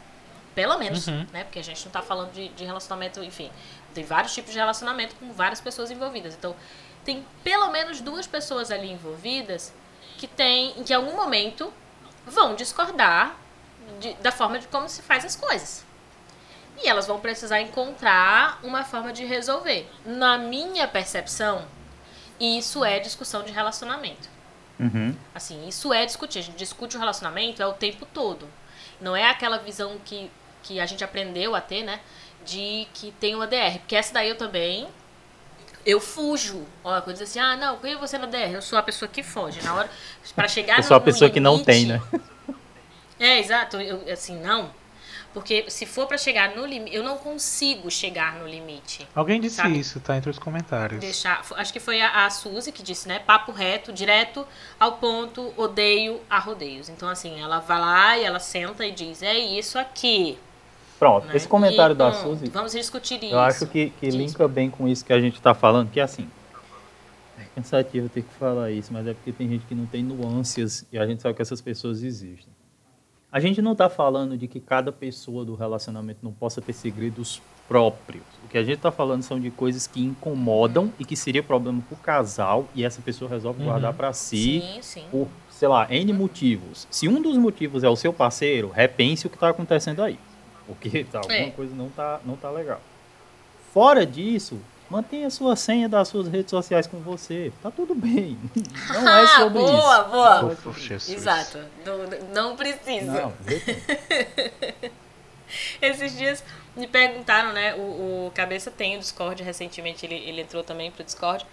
[0.54, 1.26] Pelo menos, uhum.
[1.32, 1.44] né?
[1.44, 3.50] Porque a gente não está falando de, de relacionamento, enfim.
[3.92, 6.34] Tem vários tipos de relacionamento com várias pessoas envolvidas.
[6.34, 6.56] Então,
[7.04, 9.72] tem pelo menos duas pessoas ali envolvidas
[10.16, 11.72] que tem, que em algum momento
[12.26, 13.36] vão discordar
[14.00, 15.84] de, da forma de como se faz as coisas.
[16.82, 19.88] E elas vão precisar encontrar uma forma de resolver.
[20.04, 21.66] Na minha percepção,
[22.40, 24.29] isso é discussão de relacionamento.
[24.79, 25.14] Uhum.
[25.35, 26.40] Assim, isso é discutir.
[26.40, 28.49] A gente discute o relacionamento é o tempo todo.
[29.01, 30.31] Não é aquela visão que,
[30.62, 32.01] que a gente aprendeu a ter, né?
[32.44, 33.79] De que tem uma DR.
[33.79, 34.87] Porque essa daí eu também
[35.87, 36.66] eu fujo.
[36.83, 38.53] Ó, quando diz assim, ah, não, quem é você na DR?
[38.53, 39.62] Eu sou a pessoa que foge.
[39.62, 39.90] Na hora,
[40.35, 42.03] para chegar Eu sou a pessoa limite, que não tem, né?
[43.18, 43.81] É, exato.
[43.81, 44.70] Eu, assim, não.
[45.37, 49.07] Porque se for para chegar no limite, eu não consigo chegar no limite.
[49.14, 49.79] Alguém disse sabe?
[49.79, 50.99] isso, tá entre os comentários.
[50.99, 53.18] Deixar, acho que foi a, a Suzy que disse, né?
[53.18, 54.46] Papo reto, direto
[54.81, 56.88] ao ponto, odeio a rodeios.
[56.88, 60.38] Então, assim, ela vai lá e ela senta e diz, é isso aqui.
[60.99, 61.37] Pronto, né?
[61.37, 62.49] esse comentário e, da hum, Suzy.
[62.49, 63.35] Vamos discutir isso.
[63.35, 66.03] Eu acho que, que linka bem com isso que a gente está falando, que é
[66.03, 66.31] assim.
[67.38, 70.87] É cansativo ter que falar isso, mas é porque tem gente que não tem nuances
[70.90, 72.55] e a gente sabe que essas pessoas existem.
[73.30, 77.42] A gente não está falando de que cada pessoa do relacionamento não possa ter segredos
[77.68, 78.24] próprios.
[78.44, 81.82] O que a gente está falando são de coisas que incomodam e que seria problema
[81.88, 83.66] para o casal e essa pessoa resolve uhum.
[83.66, 85.04] guardar para si sim, sim.
[85.10, 86.86] por, sei lá, N motivos.
[86.90, 90.18] Se um dos motivos é o seu parceiro, repense o que está acontecendo aí.
[90.66, 91.50] Porque tá, alguma é.
[91.50, 92.80] coisa não tá, não tá legal.
[93.72, 94.58] Fora disso,
[94.90, 97.53] mantenha a sua senha das suas redes sociais com você.
[97.62, 98.38] Tá tudo bem.
[98.92, 99.81] Não é sobre boa, isso.
[99.81, 100.57] Boa, boa.
[101.09, 101.59] Exato.
[101.85, 101.99] Não,
[102.33, 103.12] não precisa.
[103.12, 103.33] Não,
[105.81, 106.42] Esses dias
[106.77, 107.75] me perguntaram, né?
[107.75, 111.46] O, o Cabeça tem o Discord, recentemente ele, ele entrou também pro Discord.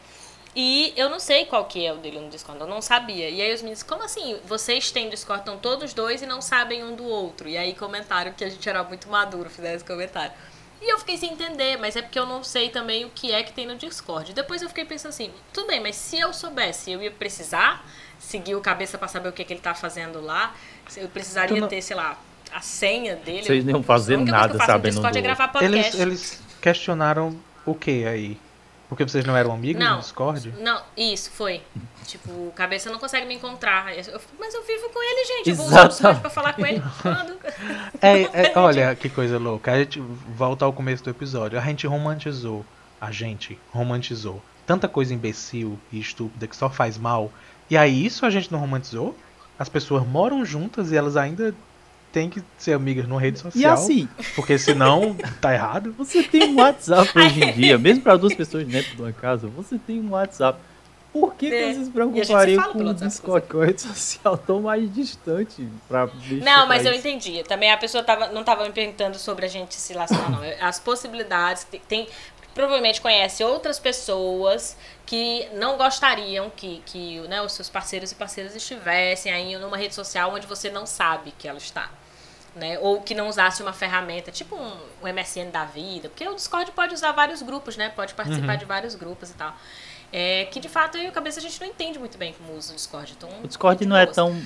[0.56, 3.30] E eu não sei qual que é o dele no Discord, eu não sabia.
[3.30, 4.40] E aí os meninos, como assim?
[4.46, 7.50] Vocês têm Discord, estão todos dois e não sabem um do outro.
[7.50, 10.34] E aí comentaram que a gente era muito maduro, fizeram esse comentário.
[10.84, 13.42] E eu fiquei sem entender, mas é porque eu não sei também o que é
[13.42, 14.34] que tem no Discord.
[14.34, 17.86] Depois eu fiquei pensando assim, tudo bem, mas se eu soubesse, eu ia precisar
[18.20, 20.54] seguir o cabeça para saber o que, é que ele tá fazendo lá.
[20.98, 21.70] Eu precisaria não...
[21.70, 22.20] ter, sei lá,
[22.52, 23.44] a senha dele.
[23.44, 25.18] Vocês não iam fazer nada sabendo do...
[25.18, 25.96] é gravar podcast.
[25.96, 28.38] Eles, eles questionaram o que aí?
[28.94, 30.54] Porque vocês não eram amigos não, no Discord?
[30.60, 31.64] Não, isso, foi.
[32.06, 33.92] tipo, o cabeça não consegue me encontrar.
[33.92, 35.50] Eu, mas eu vivo com ele, gente.
[35.50, 36.82] Eu vou usar o Discord pra falar com ele.
[37.02, 37.40] Quando?
[38.00, 39.72] É, é, olha que coisa louca.
[39.72, 41.58] A gente volta ao começo do episódio.
[41.58, 42.64] A gente romantizou.
[43.02, 44.40] A gente romantizou.
[44.68, 47.32] Tanta coisa imbecil e estúpida que só faz mal.
[47.70, 49.18] E aí, isso a gente não romantizou?
[49.58, 51.56] As pessoas moram juntas e elas ainda
[52.14, 53.60] tem que ser amigas numa rede social.
[53.60, 54.08] E assim.
[54.36, 55.94] Porque senão tá errado.
[55.98, 59.48] Você tem um WhatsApp hoje em dia, mesmo para duas pessoas dentro de uma casa,
[59.48, 60.60] você tem um WhatsApp.
[61.12, 61.50] Por que, é.
[61.50, 66.10] que vocês se preocupariam com o Discord, com a rede social tão mais distante pra
[66.42, 67.44] Não, mas eu entendi.
[67.44, 70.42] Também a pessoa tava, não estava me perguntando sobre a gente se relacionar, não.
[70.60, 71.68] As possibilidades.
[71.88, 72.08] Tem,
[72.54, 78.56] provavelmente conhece outras pessoas que não gostariam que, que né, os seus parceiros e parceiras
[78.56, 81.92] estivessem aí numa rede social onde você não sabe que ela está
[82.56, 82.78] né?
[82.80, 86.72] Ou que não usasse uma ferramenta, tipo um, um, MSN da vida, porque o Discord
[86.72, 87.90] pode usar vários grupos, né?
[87.90, 88.60] Pode participar uhum.
[88.60, 89.56] de vários grupos e tal.
[90.12, 92.56] É, que de fato eu e a cabeça a gente não entende muito bem como
[92.58, 93.14] usa o Discord.
[93.18, 94.40] Então, o Discord não é tão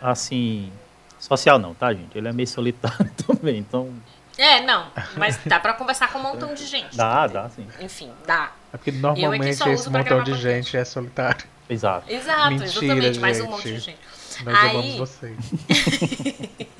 [0.00, 0.72] assim
[1.18, 2.16] social não, tá, gente?
[2.18, 3.94] Ele é meio solitário também, então
[4.38, 6.94] é, não, mas dá pra conversar com um montão de gente.
[6.94, 7.66] Dá, dá sim.
[7.80, 8.52] Enfim, dá.
[8.72, 11.46] É porque normalmente é esse montão de gente é solitário.
[11.68, 12.12] Exato.
[12.12, 13.18] Exato, Mentira, exatamente, gente.
[13.18, 13.98] mais um monte de gente.
[14.44, 14.70] Nós aí...
[14.70, 15.36] amamos vocês.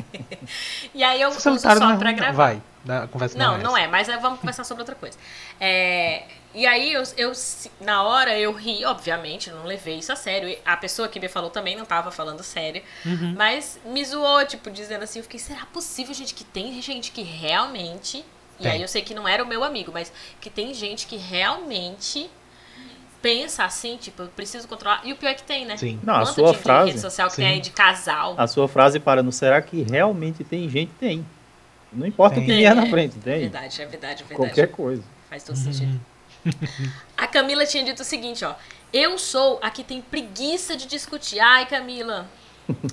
[0.94, 2.32] e aí eu uso só não, pra gravar.
[2.32, 5.18] Vai, na conversa não, não, é, não é, mas vamos conversar sobre outra coisa.
[5.60, 7.32] É, e aí eu, eu,
[7.80, 10.56] na hora eu ri, obviamente, não levei isso a sério.
[10.64, 13.34] A pessoa que me falou também não tava falando sério, uhum.
[13.36, 17.22] mas me zoou, tipo, dizendo assim, eu fiquei, será possível, gente, que tem gente que
[17.22, 18.24] realmente.
[18.58, 18.66] Tem.
[18.66, 21.16] E aí eu sei que não era o meu amigo, mas que tem gente que
[21.16, 22.30] realmente
[23.26, 25.00] pensa assim, tipo, eu preciso controlar.
[25.04, 25.76] E o pior é que tem, né?
[25.76, 25.98] Sim.
[26.00, 26.90] Não, a sua de frase.
[26.90, 27.42] rede social que sim.
[27.42, 28.36] tem aí de casal.
[28.38, 30.92] A sua frase para no será que realmente tem gente?
[30.92, 31.26] Tem.
[31.92, 32.46] Não importa tem.
[32.46, 33.34] quem é na frente, tem.
[33.34, 34.34] É verdade, é verdade, é verdade.
[34.36, 35.02] Qualquer coisa.
[35.28, 36.00] Faz todo sentido.
[37.18, 38.54] a Camila tinha dito o seguinte, ó.
[38.92, 41.40] Eu sou a que tem preguiça de discutir.
[41.40, 42.28] Ai, Camila,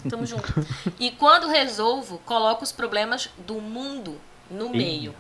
[0.10, 0.52] tamo junto.
[1.00, 4.20] E quando resolvo, coloco os problemas do mundo
[4.50, 5.14] no meio.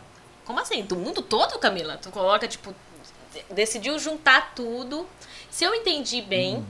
[0.43, 0.81] Como assim?
[0.81, 1.97] Do mundo todo, Camila?
[1.97, 2.73] Tu coloca, tipo,
[3.51, 5.07] decidiu juntar tudo.
[5.49, 6.65] Se eu entendi bem, hum.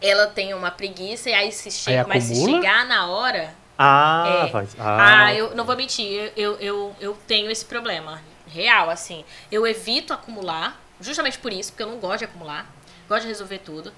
[0.00, 3.54] ela tem uma preguiça e aí se chega, aí mas se chegar na hora.
[3.78, 4.76] Ah, é, faz.
[4.78, 9.24] Ah, ah, eu não vou mentir, eu, eu, eu tenho esse problema real, assim.
[9.50, 12.70] Eu evito acumular, justamente por isso, porque eu não gosto de acumular,
[13.08, 13.92] gosto de resolver tudo.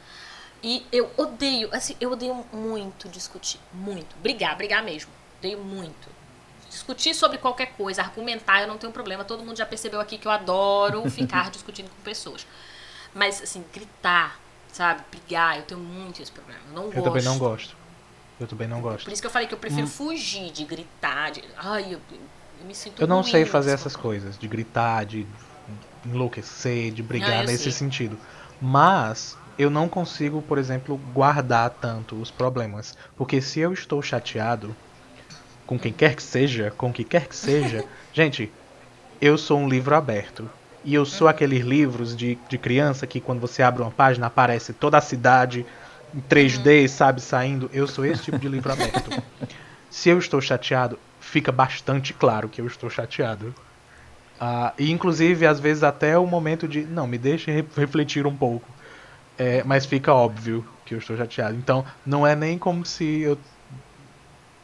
[0.62, 4.16] E eu odeio, assim, eu odeio muito discutir, muito.
[4.16, 5.10] Brigar, brigar mesmo.
[5.38, 6.15] Odeio muito.
[6.76, 9.24] Discutir sobre qualquer coisa, argumentar, eu não tenho problema.
[9.24, 12.46] Todo mundo já percebeu aqui que eu adoro ficar discutindo com pessoas.
[13.14, 14.38] Mas, assim, gritar,
[14.70, 15.00] sabe?
[15.10, 16.60] Brigar, eu tenho muito esse problema.
[16.68, 17.04] Eu não eu gosto.
[17.04, 17.74] também não gosto.
[18.38, 19.04] Eu também não gosto.
[19.04, 21.42] Por isso que eu falei que eu prefiro fugir de gritar, de.
[21.56, 22.00] Ai, eu,
[22.60, 25.26] eu me sinto Eu não sei fazer essas coisas, de gritar, de
[26.04, 27.72] enlouquecer, de brigar Ah, eu nesse sei.
[27.72, 28.18] sentido.
[28.60, 32.94] Mas eu não consigo, por exemplo, guardar tanto os problemas.
[33.16, 34.76] Porque se eu estou chateado
[35.66, 38.50] com quem quer que seja, com que quer que seja, gente,
[39.20, 40.48] eu sou um livro aberto.
[40.84, 44.72] E eu sou aqueles livros de, de criança que quando você abre uma página aparece
[44.72, 45.66] toda a cidade
[46.14, 47.68] em 3D, sabe, saindo.
[47.72, 49.10] Eu sou esse tipo de livro aberto.
[49.90, 53.52] Se eu estou chateado, fica bastante claro que eu estou chateado.
[54.38, 56.82] Ah, e inclusive, às vezes, até o momento de.
[56.82, 58.68] Não, me deixe re- refletir um pouco.
[59.38, 61.56] É, mas fica óbvio que eu estou chateado.
[61.56, 63.36] Então, não é nem como se eu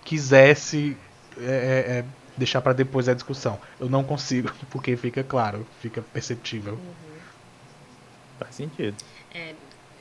[0.05, 0.97] quisesse
[1.39, 2.05] é, é, é,
[2.37, 3.59] deixar para depois a discussão.
[3.81, 6.79] Eu não consigo, porque fica claro, fica perceptível.
[8.39, 8.97] faz sentido.
[9.35, 9.55] É,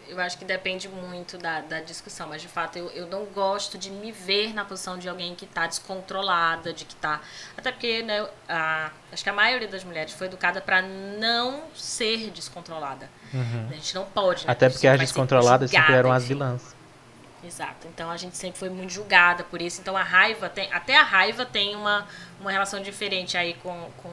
[0.09, 3.77] eu acho que depende muito da, da discussão, mas de fato eu, eu não gosto
[3.77, 7.21] de me ver na posição de alguém que está descontrolada, de que tá.
[7.57, 12.29] Até porque, né, a, acho que a maioria das mulheres foi educada para não ser
[12.31, 13.09] descontrolada.
[13.69, 14.41] A gente não pode.
[14.45, 14.51] Né, Uhum.
[14.51, 16.33] Até porque as vai ser descontroladas sempre eram as enfim.
[16.33, 16.75] vilãs.
[17.43, 17.87] Exato.
[17.87, 19.81] Então a gente sempre foi muito julgada por isso.
[19.81, 20.71] Então a raiva tem.
[20.71, 22.07] Até a raiva tem uma,
[22.39, 23.89] uma relação diferente aí com.
[23.97, 24.11] com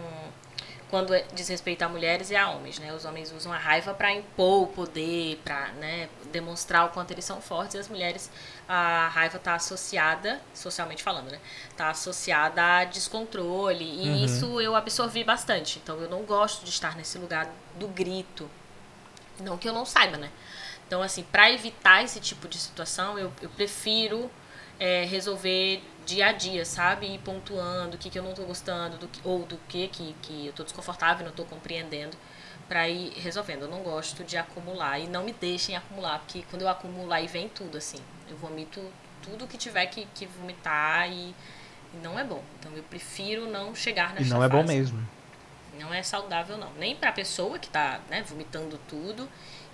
[0.91, 2.91] quando é- diz respeito a mulheres e a homens, né?
[2.95, 7.27] Os homens usam a raiva para impor o poder, para né, demonstrar o quanto eles
[7.27, 8.31] são fortes, e as mulheres,
[8.67, 11.38] a raiva está associada, socialmente falando, né?
[11.69, 15.79] Está associada a descontrole, e isso eu absorvi bastante.
[15.79, 17.47] Então eu não gosto de estar nesse lugar
[17.79, 18.51] do grito.
[19.41, 20.31] Não que eu não saiba, né?
[20.88, 24.31] Então, assim, para evitar esse tipo de situação, eu, eu prefiro
[24.81, 27.07] é, resolver dia a dia, sabe?
[27.14, 30.16] Ir pontuando o que, que eu não tô gostando, do que, ou do que, que,
[30.22, 32.16] que eu tô desconfortável, não tô compreendendo,
[32.66, 33.62] para ir resolvendo.
[33.64, 37.27] Eu não gosto de acumular e não me deixem acumular, porque quando eu acumulo aí
[37.27, 37.98] vem tudo, assim.
[38.31, 38.81] Eu vomito
[39.22, 41.35] tudo que tiver que, que vomitar e,
[41.92, 42.42] e não é bom.
[42.59, 44.74] Então, eu prefiro não chegar E nessa não é bom fase.
[44.74, 45.09] mesmo.
[45.79, 46.72] Não é saudável, não.
[46.79, 49.29] Nem pra pessoa que tá, né, vomitando tudo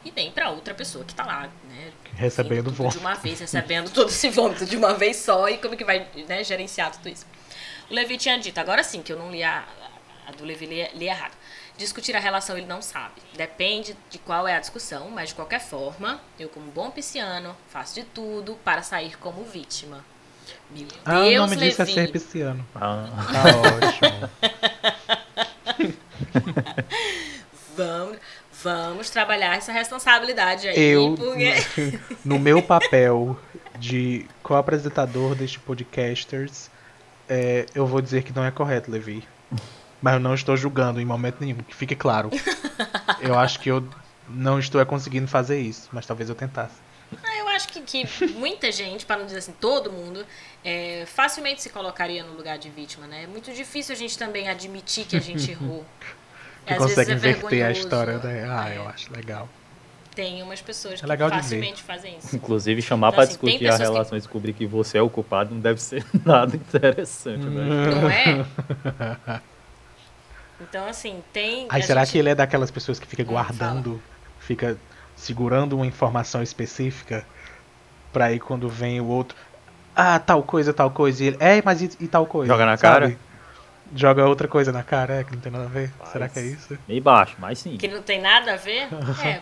[0.04, 1.92] e nem pra outra pessoa que tá lá, né?
[2.14, 2.98] Recebendo vômito.
[2.98, 6.06] de uma vez, recebendo todo esse vômito de uma vez só e como que vai
[6.28, 7.26] né, gerenciar tudo isso.
[7.90, 9.64] O Levi tinha dito, agora sim, que eu não li a,
[10.26, 11.34] a do Levi li, li errado.
[11.76, 13.20] Discutir a relação ele não sabe.
[13.34, 17.94] Depende de qual é a discussão, mas de qualquer forma, eu como bom pisciano, faço
[17.96, 20.04] de tudo para sair como vítima.
[20.70, 21.94] Meu Ah, Deus, o nome disso é Levi.
[21.94, 22.64] ser pisciano.
[22.74, 23.42] Ah, Tá
[23.88, 24.30] ótimo.
[27.76, 28.18] Vamos,
[28.64, 32.00] vamos trabalhar essa responsabilidade aí, Eu, porque...
[32.24, 33.38] no meu papel
[33.78, 36.70] de co-apresentador deste podcasters,
[37.28, 39.22] é, eu vou dizer que não é correto, Levi.
[40.00, 42.30] Mas eu não estou julgando em momento nenhum, que fique claro.
[43.20, 43.86] Eu acho que eu
[44.28, 46.74] não estou é, conseguindo fazer isso, mas talvez eu tentasse.
[47.22, 50.26] Ah, eu acho que, que muita gente, para não dizer assim, todo mundo,
[50.62, 53.24] é, facilmente se colocaria no lugar de vítima, né?
[53.24, 55.86] É muito difícil a gente também admitir que a gente errou.
[56.66, 58.46] Que consegue é inverter a história, né?
[58.50, 58.78] Ah, É.
[58.78, 59.48] eu acho legal.
[60.14, 61.30] Tem umas pessoas que É ver.
[61.42, 62.36] facilmente fazem isso.
[62.36, 65.02] inclusive, chamar Então, pra assim, discutir a pessoas que- relação e descobrir que você é
[65.02, 67.68] o culpado não deve ser nada interessante, né?
[68.00, 69.42] Não é?
[70.60, 71.66] Então, assim, tem.
[71.68, 74.00] Aí a será gente- que ele é daquelas pessoas que fica Hum, guardando,
[74.38, 74.78] fica
[75.16, 77.24] segurando uma informação específica
[78.12, 79.36] pra aí quando vem o outro,
[79.96, 82.52] ah, tal coisa, tal coisa, e ele, é, mas e, e tal coisa?
[82.52, 83.06] Joga na sabe?
[83.08, 83.18] cara?
[83.94, 85.90] Joga outra coisa na cara, é, que não tem nada a ver.
[85.98, 86.10] Faz.
[86.10, 86.76] Será que é isso?
[86.88, 87.76] Meio baixo, mas sim.
[87.76, 88.88] Que não tem nada a ver?
[89.24, 89.40] É.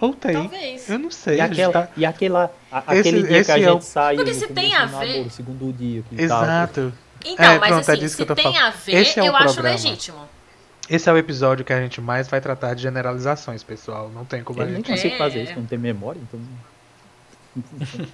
[0.00, 0.32] Ou tem.
[0.34, 0.88] Talvez.
[0.88, 1.34] Eu não sei.
[1.34, 3.78] E, gente aquela, tá- e aquela, a- Esse- aquele dia que esse a é gente
[3.78, 6.24] o- saiu Porque se tem a ver- namoro, segundo dia que tal.
[6.24, 6.92] Exato.
[7.24, 8.62] Então, É, mas pronto, é assim, que se eu tem falando.
[8.62, 9.70] a ver, Esse é o eu acho programa.
[9.76, 10.18] legítimo.
[10.88, 14.08] Esse é o episódio que a gente mais vai tratar de generalizações, pessoal.
[14.14, 14.90] Não tem como a Eu nem gente.
[14.90, 15.18] consigo É.
[15.18, 16.40] fazer isso, não tem memória, então.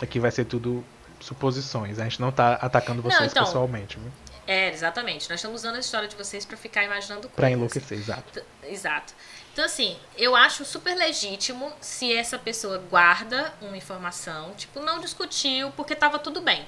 [0.00, 0.84] Aqui vai ser tudo
[1.20, 1.98] suposições.
[1.98, 4.10] A gente não tá atacando Não, vocês então, pessoalmente, viu?
[4.46, 5.28] É, exatamente.
[5.28, 7.36] Nós estamos usando a história de vocês pra ficar imaginando coisas.
[7.36, 8.42] Pra enlouquecer, exato.
[8.62, 9.12] Exato.
[9.52, 15.70] Então, assim, eu acho super legítimo se essa pessoa guarda uma informação, tipo, não discutiu
[15.72, 16.66] porque tava tudo bem.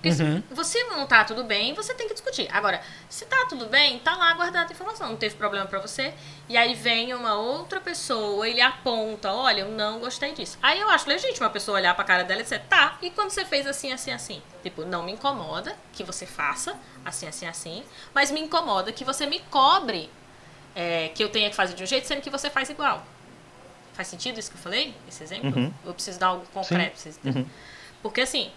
[0.00, 0.42] Porque uhum.
[0.48, 2.48] se você não tá tudo bem, você tem que discutir.
[2.50, 6.14] Agora, se tá tudo bem, tá lá guardada a informação, não teve problema para você.
[6.48, 10.56] E aí vem uma outra pessoa, ele aponta, olha, eu não gostei disso.
[10.62, 13.28] Aí eu acho legítimo a pessoa olhar pra cara dela e dizer, tá, e quando
[13.28, 14.42] você fez assim, assim, assim?
[14.62, 17.84] Tipo, não me incomoda que você faça assim, assim, assim,
[18.14, 20.10] mas me incomoda que você me cobre
[20.74, 23.04] é, que eu tenha que fazer de um jeito, sendo que você faz igual.
[23.92, 24.94] Faz sentido isso que eu falei?
[25.06, 25.54] Esse exemplo?
[25.54, 25.74] Uhum.
[25.84, 26.98] Eu preciso dar algo concreto.
[27.22, 27.46] Uhum.
[28.02, 28.50] Porque assim,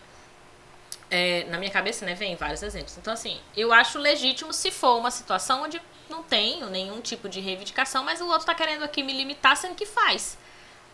[1.14, 2.98] é, na minha cabeça, né, vem vários exemplos.
[2.98, 7.40] Então, assim, eu acho legítimo se for uma situação onde não tenho nenhum tipo de
[7.40, 10.40] reivindicação, mas o outro tá querendo aqui me limitar, sendo que faz.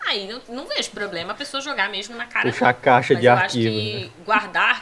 [0.06, 2.50] Aí não, não vejo problema a pessoa jogar mesmo na cara.
[2.50, 4.06] Puxar a caixa de arquivo.
[4.06, 4.10] Né?
[4.26, 4.82] guardar.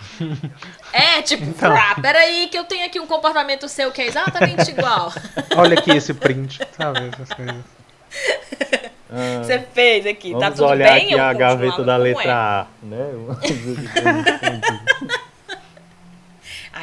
[0.91, 1.71] é, tipo, então.
[1.71, 5.13] ah, peraí, que eu tenho aqui um comportamento seu que é exatamente igual.
[5.55, 7.11] Olha aqui esse print, sabe?
[7.13, 7.55] Essas coisas.
[9.09, 11.05] Ah, Você fez aqui, tá tudo olhar bem?
[11.05, 12.29] aqui a gaveta da letra é.
[12.29, 13.09] A, né?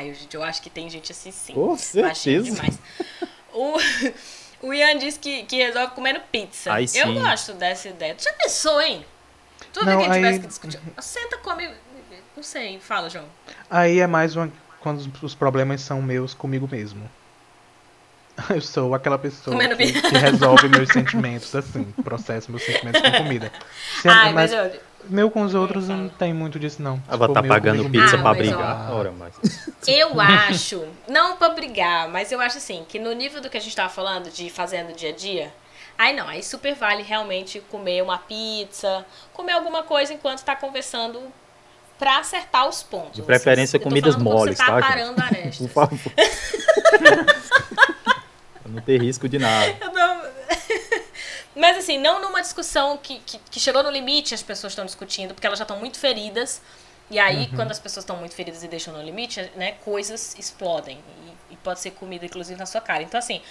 [0.08, 1.54] Ai, gente, eu acho que tem gente assim sim.
[1.54, 2.50] Com certeza.
[2.50, 2.78] demais.
[3.52, 3.76] O,
[4.68, 6.72] o Ian disse que, que resolve comendo pizza.
[6.72, 7.14] Aí eu sim.
[7.14, 8.14] gosto dessa ideia.
[8.14, 9.04] Tu já pensou, hein?
[9.72, 10.80] Tudo Não, que a gente aí- tivesse que discutir.
[11.00, 11.70] Senta, come.
[12.36, 13.24] Não sei, fala, João.
[13.70, 17.08] Aí é mais uma, quando os- problemas são meus comigo mesmo.
[18.50, 20.08] Eu sou aquela pessoa que, pizza.
[20.08, 23.52] que resolve meus sentimentos assim, processo meus sentimentos com comida.
[24.04, 27.02] Ai, mas, mas eu, meu com os outros não tem muito disso não.
[27.08, 28.90] Ela Se tá pagando comigo pizza Ah, pra mas, brigar.
[28.90, 28.96] ó.
[28.96, 29.34] Ora, mas.
[29.86, 33.60] eu acho, não pra brigar, mas eu acho assim, que no nível do que a
[33.60, 35.52] gente tava falando de fazendo dia a dia,
[35.98, 41.20] aí não, aí super vale realmente comer uma pizza, comer alguma coisa enquanto tá conversando
[41.98, 43.12] pra acertar os pontos.
[43.16, 44.80] De preferência, tô comidas moles, você tá?
[44.80, 44.88] tá, gente?
[44.88, 45.56] parando arestas.
[45.58, 46.12] Por favor.
[48.62, 49.76] pra não ter risco de nada.
[49.80, 50.22] Eu não-
[51.54, 55.34] Mas assim, não numa discussão que, que, que chegou no limite, as pessoas estão discutindo,
[55.34, 56.60] porque elas já estão muito feridas.
[57.10, 60.98] E aí, quando as pessoas estão muito feridas e deixam no limite, né, coisas explodem.
[61.50, 63.02] E, e pode ser comida, inclusive, na sua cara.
[63.02, 63.42] Então, assim,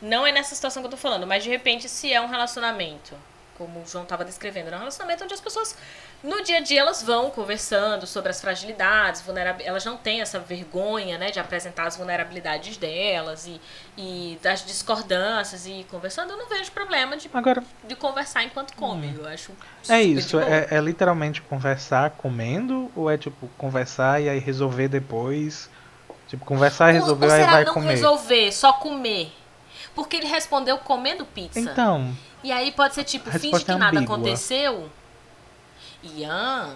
[0.00, 3.14] não é nessa situação que eu tô falando, mas de repente, se é um relacionamento,
[3.58, 5.76] como o João estava descrevendo, é um relacionamento onde as pessoas,
[6.22, 10.38] no dia a dia, elas vão conversando sobre as fragilidades, vulnerab- elas não têm essa
[10.40, 13.60] vergonha, né, de apresentar as vulnerabilidades delas e,
[13.96, 19.14] e das discordâncias e conversando, eu não vejo problema de, Agora, de conversar enquanto come.
[19.16, 19.52] Eu acho
[19.88, 25.68] é isso, é, é literalmente conversar comendo ou é tipo conversar e aí resolver depois?
[26.28, 27.90] Tipo, conversar e Ou- resolver ou aí será vai não comer.
[27.90, 29.32] resolver, só comer?
[29.94, 31.60] Porque ele respondeu comendo pizza.
[31.60, 34.90] Então, E aí pode ser tipo, finge que é nada aconteceu.
[36.02, 36.74] Ian,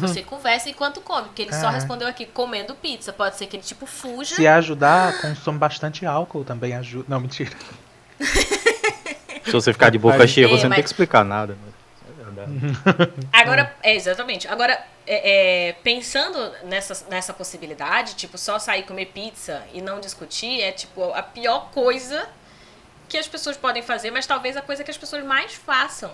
[0.00, 1.24] você conversa enquanto come.
[1.28, 1.72] Porque ele só É.
[1.72, 3.12] respondeu aqui comendo pizza.
[3.12, 4.34] Pode ser que ele tipo fuja.
[4.34, 7.04] se ajudar, consome bastante álcool também ajuda.
[7.08, 7.52] Não, mentira.
[9.44, 11.54] Se você ficar de boca cheia, É, você não mas- tem que explicar nada.
[11.54, 11.72] Né?
[12.08, 13.18] É verdade.
[13.32, 14.46] Agora, é, exatamente.
[14.48, 14.72] Agora,
[15.06, 20.70] é, é, pensando nessa, nessa possibilidade, tipo, só sair comer pizza e não discutir é,
[20.72, 22.26] tipo, a pior coisa
[23.12, 26.10] que as pessoas podem fazer, mas talvez a coisa que as pessoas mais façam.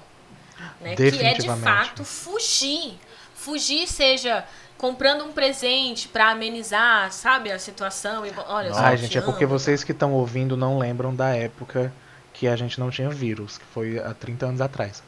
[0.81, 0.97] Né?
[0.97, 2.99] Que é, de fato, fugir.
[3.37, 4.45] Fugir seja
[4.77, 8.27] comprando um presente pra amenizar, sabe, a situação.
[8.27, 11.93] E, olha, Ai, te gente, é porque vocês que estão ouvindo não lembram da época
[12.35, 15.01] que a gente não tinha vírus, que foi há 30 anos atrás.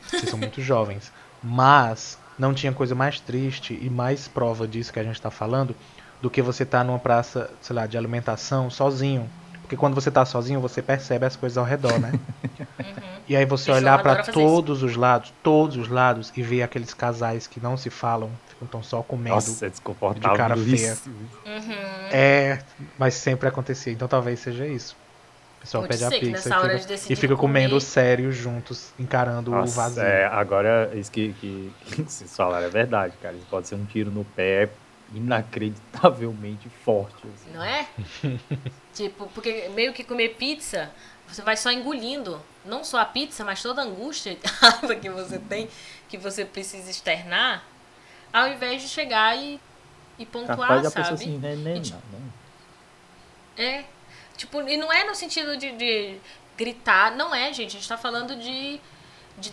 [0.00, 1.12] Vocês são muito jovens.
[1.42, 5.74] Mas não tinha coisa mais triste e mais prova disso que a gente tá falando
[6.20, 9.28] do que você tá numa praça, sei lá, de alimentação sozinho.
[9.72, 12.12] Porque quando você tá sozinho, você percebe as coisas ao redor, né?
[13.28, 16.92] E aí você João olhar fazer todos os lados, todos os lados, e ver aqueles
[16.92, 19.36] casais que não se falam, ficam tão só comendo.
[19.36, 20.30] Nossa, é desconfortável.
[20.32, 20.92] de cara feia.
[20.92, 21.08] isso.
[21.08, 22.08] Uhum.
[22.10, 22.58] É,
[22.98, 24.96] mas sempre acontecia, então talvez seja isso.
[25.56, 28.92] O pessoal Pode pede a pizza e de fica, e fica comer- comendo sério juntos,
[28.98, 30.02] encarando o Nossa, vazio.
[30.02, 33.36] é, agora, isso que, que, que vocês falaram é verdade, cara.
[33.36, 34.68] Isso pode ser um tiro no pé
[35.14, 37.26] inacreditavelmente forte.
[37.34, 37.50] assim.
[37.52, 37.88] Não é?
[38.94, 40.90] tipo, porque meio que comer pizza,
[41.26, 42.40] você vai só engolindo.
[42.64, 44.36] Não só a pizza, mas toda a angústia
[45.00, 45.68] que você tem,
[46.08, 47.64] que você precisa externar,
[48.32, 49.60] ao invés de chegar e,
[50.18, 51.14] e pontuar, sabe?
[51.14, 51.56] assim, né?
[51.56, 52.32] né, E, não, não.
[53.56, 53.84] É.
[54.36, 56.20] Tipo, e não é no sentido de, de
[56.56, 57.76] gritar, não é, gente.
[57.76, 58.80] A gente tá falando de,
[59.38, 59.52] de,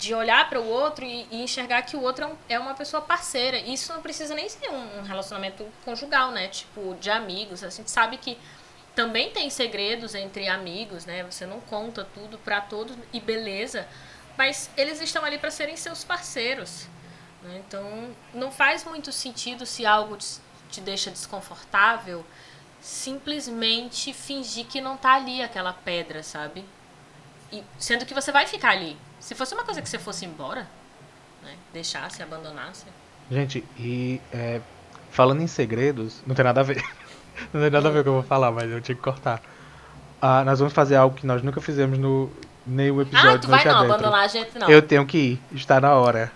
[0.00, 2.74] de olhar para o outro e, e enxergar que o outro é, um- é uma
[2.74, 3.58] pessoa parceira.
[3.58, 6.48] Isso não precisa nem ser um, relacionamento conjugal, né?
[6.48, 7.62] Tipo, de amigos.
[7.62, 8.38] A gente sabe que
[8.94, 11.22] também tem segredos entre amigos, né?
[11.24, 13.86] Você não conta tudo para todos e beleza.
[14.38, 16.86] Mas eles estão ali para serem seus parceiros.
[17.42, 17.62] né?
[17.66, 20.38] Então, não faz muito sentido se algo te,
[20.70, 22.24] te deixa desconfortável
[22.80, 26.64] simplesmente fingir que não tá ali aquela pedra, sabe?
[27.52, 28.96] E, sendo que você vai ficar ali.
[29.20, 30.66] Se fosse uma coisa que você fosse embora,
[31.42, 31.54] né?
[31.72, 32.86] Deixasse, abandonasse.
[33.30, 34.60] Gente, e é,
[35.10, 36.82] Falando em segredos, não tem nada a ver.
[37.52, 39.02] não tem nada a ver com o que eu vou falar, mas eu tinha que
[39.02, 39.42] cortar.
[40.22, 42.30] Ah, nós vamos fazer algo que nós nunca fizemos no
[42.66, 43.94] nenhum episódio Ah, tu vai não, Adentro.
[43.94, 44.68] abandonar a gente não.
[44.68, 46.30] Eu tenho que ir, está na hora.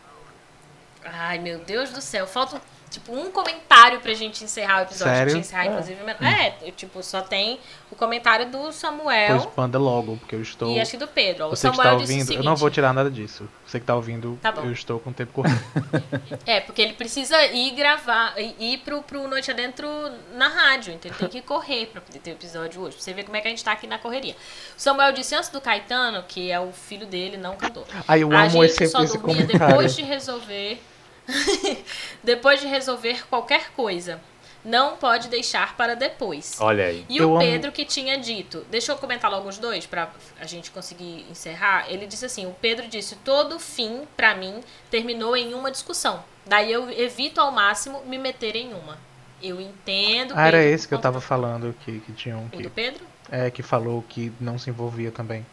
[1.05, 2.27] Ai, meu Deus do céu.
[2.27, 2.61] Falta,
[2.95, 5.15] tipo, um comentário pra gente encerrar o episódio.
[5.15, 5.37] Sério?
[5.37, 6.01] Encerrar, inclusive.
[6.21, 10.71] É, tipo, só tem o comentário do Samuel Pois manda logo, porque eu estou.
[10.71, 11.47] e acho que do Pedro.
[11.47, 12.39] O Você que Samuel está disse o ouvindo, seguinte.
[12.39, 13.49] eu não vou tirar nada disso.
[13.67, 15.61] Você que está ouvindo, Tá eu estou com o tempo correndo.
[16.47, 19.87] É, porque ele precisa ir gravar, ir ir pro, pro Noite Adentro
[20.35, 20.93] na rádio.
[20.95, 22.97] Então ele tem que correr pra poder ter o episódio hoje.
[22.97, 24.35] Pra você ver como é que a gente tá aqui na correria.
[24.77, 27.87] O Samuel disse antes do Caetano, que é o filho dele, não cantor.
[28.07, 29.67] Ai, eu a amo gente esse, só esse dormia comentário.
[29.69, 30.81] depois de resolver.
[32.23, 34.21] depois de resolver qualquer coisa.
[34.65, 36.57] Não pode deixar para depois.
[36.59, 37.05] Olha aí.
[37.07, 40.11] E Eu o amo- Pedro que tinha dito, deixa eu comentar logo os dois pra
[40.41, 41.85] a gente conseguir encerrar.
[41.93, 44.61] Ele disse assim: o Pedro disse: todo fim, pra mim,
[44.91, 46.25] terminou em uma discussão.
[46.47, 48.97] Daí eu evito ao máximo me meter em uma.
[49.43, 50.33] Eu entendo.
[50.35, 52.71] Ah, era Pedro, esse que eu tava falando que, que tinha um O que, do
[52.71, 53.05] Pedro?
[53.31, 55.45] é, que falou que não se envolvia também.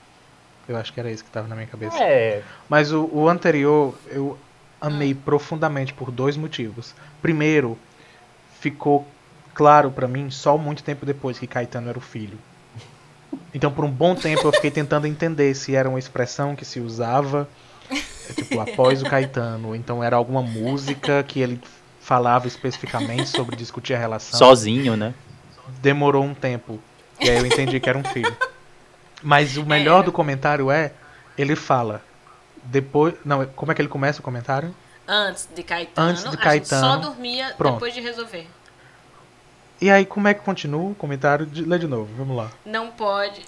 [0.70, 2.02] Eu acho que era esse que tava na minha cabeça.
[2.02, 4.38] É, Mas o, o anterior eu
[4.82, 6.94] amei profundamente por dois motivos.
[7.22, 7.78] Primeiro,
[8.60, 9.08] ficou
[9.54, 12.38] claro pra mim só muito tempo depois que Caetano era o filho.
[13.54, 16.80] Então, por um bom tempo eu fiquei tentando entender se era uma expressão que se
[16.80, 17.48] usava,
[18.36, 21.62] tipo, após o Caetano, ou então era alguma música que ele
[22.02, 25.14] falava especificamente sobre discutir a relação sozinho, né?
[25.82, 26.80] demorou um tempo.
[27.20, 28.36] E aí eu entendi que era um filho.
[29.22, 30.06] Mas o melhor É.
[30.06, 30.92] do comentário é,
[31.38, 32.02] ele fala,
[32.64, 34.74] depois, não, como é que ele começa o comentário?
[35.08, 36.10] Antes de Caetano.
[36.10, 37.74] Antes de A gente Caetano, só dormia pronto.
[37.74, 38.48] depois de resolver.
[39.82, 41.46] E aí como é que continua o comentário?
[41.46, 42.52] De, lê de novo, vamos lá.
[42.66, 43.42] Não pode.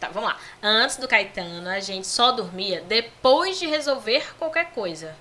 [0.00, 0.36] Tá, vamos lá.
[0.62, 5.14] Antes do Caetano, a gente só dormia depois de resolver qualquer coisa.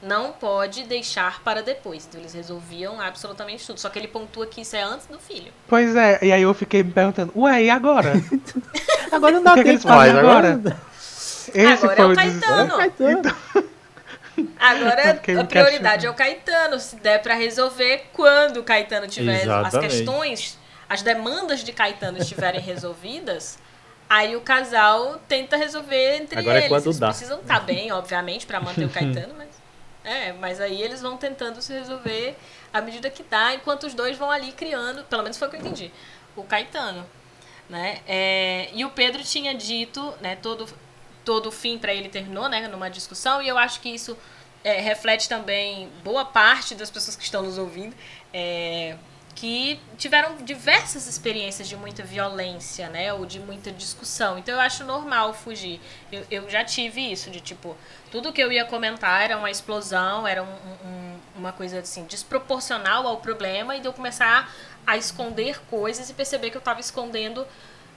[0.00, 2.06] Não pode deixar para depois.
[2.06, 3.80] Então eles resolviam absolutamente tudo.
[3.80, 5.52] Só que ele pontua que isso é antes do filho.
[5.66, 8.12] Pois é, e aí eu fiquei me perguntando, ué, e agora?
[9.10, 10.78] Agora não o dá que, é que eles tempo fazem mais, agora?
[11.54, 12.76] Esse Agora foi é o o Caetano.
[12.76, 13.36] desespero.
[14.58, 16.78] Agora Fiquei a prioridade é o Caetano.
[16.78, 19.96] Se der para resolver quando o Caetano tiver as Exatamente.
[19.96, 23.58] questões, as demandas de Caetano estiverem resolvidas,
[24.08, 26.68] aí o casal tenta resolver entre Agora é eles.
[26.68, 27.08] quando eles dá.
[27.08, 29.48] precisam estar bem, obviamente, para manter o Caetano, mas
[30.04, 32.34] é, mas aí eles vão tentando se resolver
[32.72, 35.56] à medida que dá, enquanto os dois vão ali criando, pelo menos foi o que
[35.56, 35.90] eu entendi,
[36.34, 37.04] o Caetano,
[37.68, 37.98] né?
[38.06, 40.66] É, e o Pedro tinha dito, né, todo
[41.28, 44.16] todo fim para ele terminou, né, numa discussão, e eu acho que isso
[44.64, 47.94] é, reflete também boa parte das pessoas que estão nos ouvindo,
[48.32, 48.96] é,
[49.34, 54.38] que tiveram diversas experiências de muita violência, né, ou de muita discussão.
[54.38, 55.78] Então eu acho normal fugir.
[56.10, 57.76] Eu, eu já tive isso, de tipo,
[58.10, 63.06] tudo que eu ia comentar era uma explosão, era um- um- uma coisa assim, desproporcional
[63.06, 64.50] ao problema, e de eu começar
[64.86, 67.46] a esconder coisas e perceber que eu estava escondendo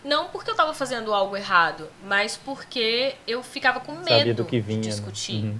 [0.03, 4.45] não porque eu estava fazendo algo errado, mas porque eu ficava com medo Sabia do
[4.45, 4.81] que vinha.
[4.81, 4.93] de né?
[4.95, 5.45] discutir.
[5.45, 5.59] Uhum.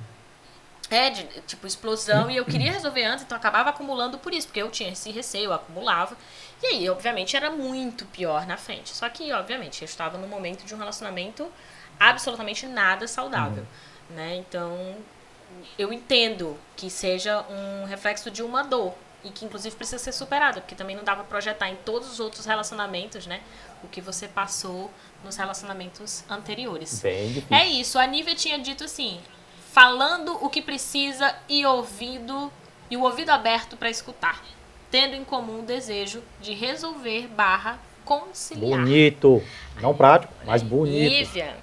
[0.89, 4.47] É, de, tipo, explosão, e eu queria resolver antes, então eu acabava acumulando por isso,
[4.47, 6.17] porque eu tinha esse receio, eu acumulava.
[6.61, 8.89] E aí, obviamente, era muito pior na frente.
[8.89, 11.49] Só que, obviamente, eu estava no momento de um relacionamento
[11.97, 13.65] absolutamente nada saudável,
[14.09, 14.35] né?
[14.35, 14.97] Então,
[15.77, 18.93] eu entendo que seja um reflexo de uma dor
[19.23, 22.19] e que inclusive precisa ser superada, porque também não dá pra projetar em todos os
[22.19, 23.41] outros relacionamentos, né,
[23.83, 24.91] o que você passou
[25.23, 27.03] nos relacionamentos anteriores.
[27.03, 29.19] É isso, a Nívia tinha dito assim,
[29.71, 32.51] falando o que precisa e ouvindo
[32.89, 34.43] e o ouvido aberto para escutar,
[34.89, 38.79] tendo em comum o desejo de resolver barra conciliar.
[38.79, 39.41] Bonito.
[39.79, 41.09] Não prático, mas bonito.
[41.09, 41.55] Nívia,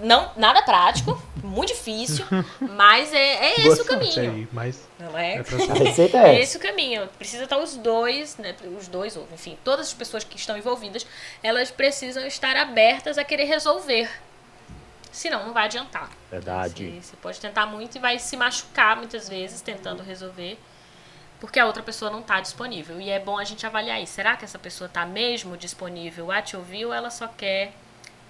[0.00, 2.24] não, nada prático, muito difícil,
[2.60, 4.20] mas é, é esse o caminho.
[4.20, 5.36] aí, mas Não é?
[5.36, 5.44] é
[6.24, 7.08] É é esse o caminho.
[7.18, 8.54] Precisa estar os dois, né?
[8.78, 11.06] Os dois, ou enfim, todas as pessoas que estão envolvidas,
[11.42, 14.08] elas precisam estar abertas a querer resolver.
[15.12, 16.10] Senão, não vai adiantar.
[16.30, 16.90] Verdade.
[16.90, 20.56] Você, você pode tentar muito e vai se machucar muitas vezes tentando resolver,
[21.40, 23.00] porque a outra pessoa não está disponível.
[23.00, 24.12] E é bom a gente avaliar isso.
[24.12, 27.72] Será que essa pessoa está mesmo disponível a te ouvir ou ela só quer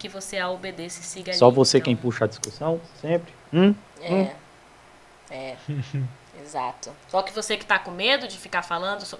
[0.00, 1.54] que você a obedeça e siga Só ali?
[1.54, 3.32] você Então, quem puxa a discussão, sempre.
[3.52, 3.74] Hum?
[4.00, 4.34] é.
[5.30, 5.56] É.
[6.42, 6.90] Exato.
[7.08, 9.02] Só que você que tá com medo de ficar falando.
[9.02, 9.18] So...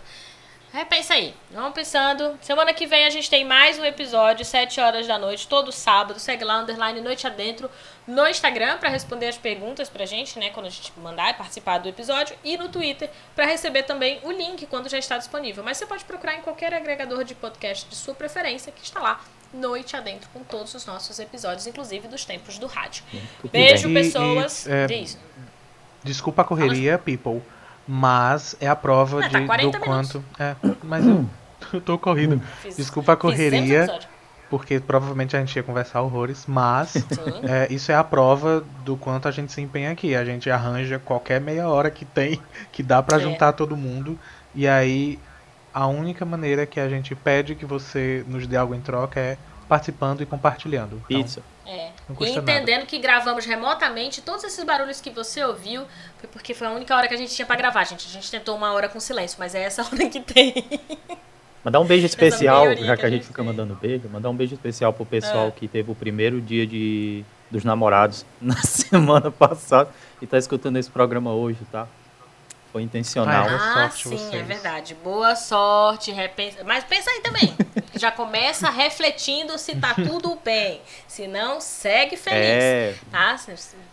[0.73, 1.35] Repensa aí.
[1.51, 2.39] Vamos pensando.
[2.41, 6.19] Semana que vem a gente tem mais um episódio, 7 horas da noite, todo sábado.
[6.19, 7.69] Segue lá, underline Noite Adentro,
[8.07, 10.51] no Instagram, pra responder as perguntas pra gente, né?
[10.51, 12.37] Quando a gente mandar e participar do episódio.
[12.45, 15.63] E no Twitter, pra receber também o link quando já está disponível.
[15.63, 19.21] Mas você pode procurar em qualquer agregador de podcast de sua preferência, que está lá,
[19.53, 23.03] Noite Adentro, com todos os nossos episódios, inclusive dos tempos do rádio.
[23.13, 23.97] Muito Beijo, bem.
[24.03, 24.67] E- pessoas.
[24.67, 25.19] e, é, Diz.
[26.05, 27.43] Desculpa a correria, people,
[27.87, 30.25] Mas é a prova Ah, de, tá, 40 do quanto.
[30.39, 31.27] É, mas eu,
[31.73, 32.41] eu tô corrido.
[32.63, 33.99] Fiz- Desculpa a correria,
[34.49, 36.95] porque provavelmente a gente ia conversar horrores, mas
[37.43, 40.15] é, isso é a prova do quanto a gente se empenha aqui.
[40.15, 42.41] A gente arranja qualquer meia hora que tem,
[42.71, 43.21] que dá pra É.
[43.21, 44.17] juntar todo mundo.
[44.55, 45.19] E aí,
[45.73, 49.39] a única maneira que a gente pede que você nos dê algo em troca é
[49.69, 50.97] participando e compartilhando.
[51.09, 51.43] Então, Pizza.
[51.65, 51.91] É.
[52.11, 52.53] E custa nada.
[52.53, 55.85] entendendo que gravamos remotamente, todos esses barulhos que você ouviu
[56.19, 58.07] foi porque foi a única hora que a gente tinha pra gravar, gente.
[58.09, 60.65] A gente tentou uma hora com silêncio, mas é essa hora que tem.
[61.65, 64.35] Mandar um beijo especial, já que que a gente gente fica mandando beijo, mandar um
[64.35, 65.51] beijo especial pro pessoal É.
[65.53, 69.91] que teve o primeiro dia de, dos namorados na semana passada
[70.21, 71.87] e tá escutando esse programa hoje, tá?
[72.73, 73.47] Foi intencional.
[73.47, 74.35] Ah, Boa ah, sorte sim, vocês.
[74.35, 74.95] é verdade.
[75.03, 76.59] Boa sorte, repensa.
[76.65, 77.53] Mas pensa aí também.
[77.97, 80.81] Já começa refletindo se tá tudo bem.
[81.09, 82.39] Se não, segue feliz.
[82.39, 83.37] É, Tá?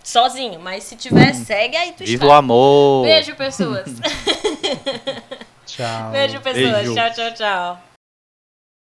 [0.03, 0.59] Sozinho.
[0.59, 3.05] Mas se tiver, segue aí tu viva o amor!
[3.05, 3.89] Beijo, pessoas.
[5.65, 6.11] Tchau.
[6.11, 6.71] Beijo, pessoas.
[6.71, 6.93] Beijo.
[6.93, 7.86] Tchau, tchau, tchau.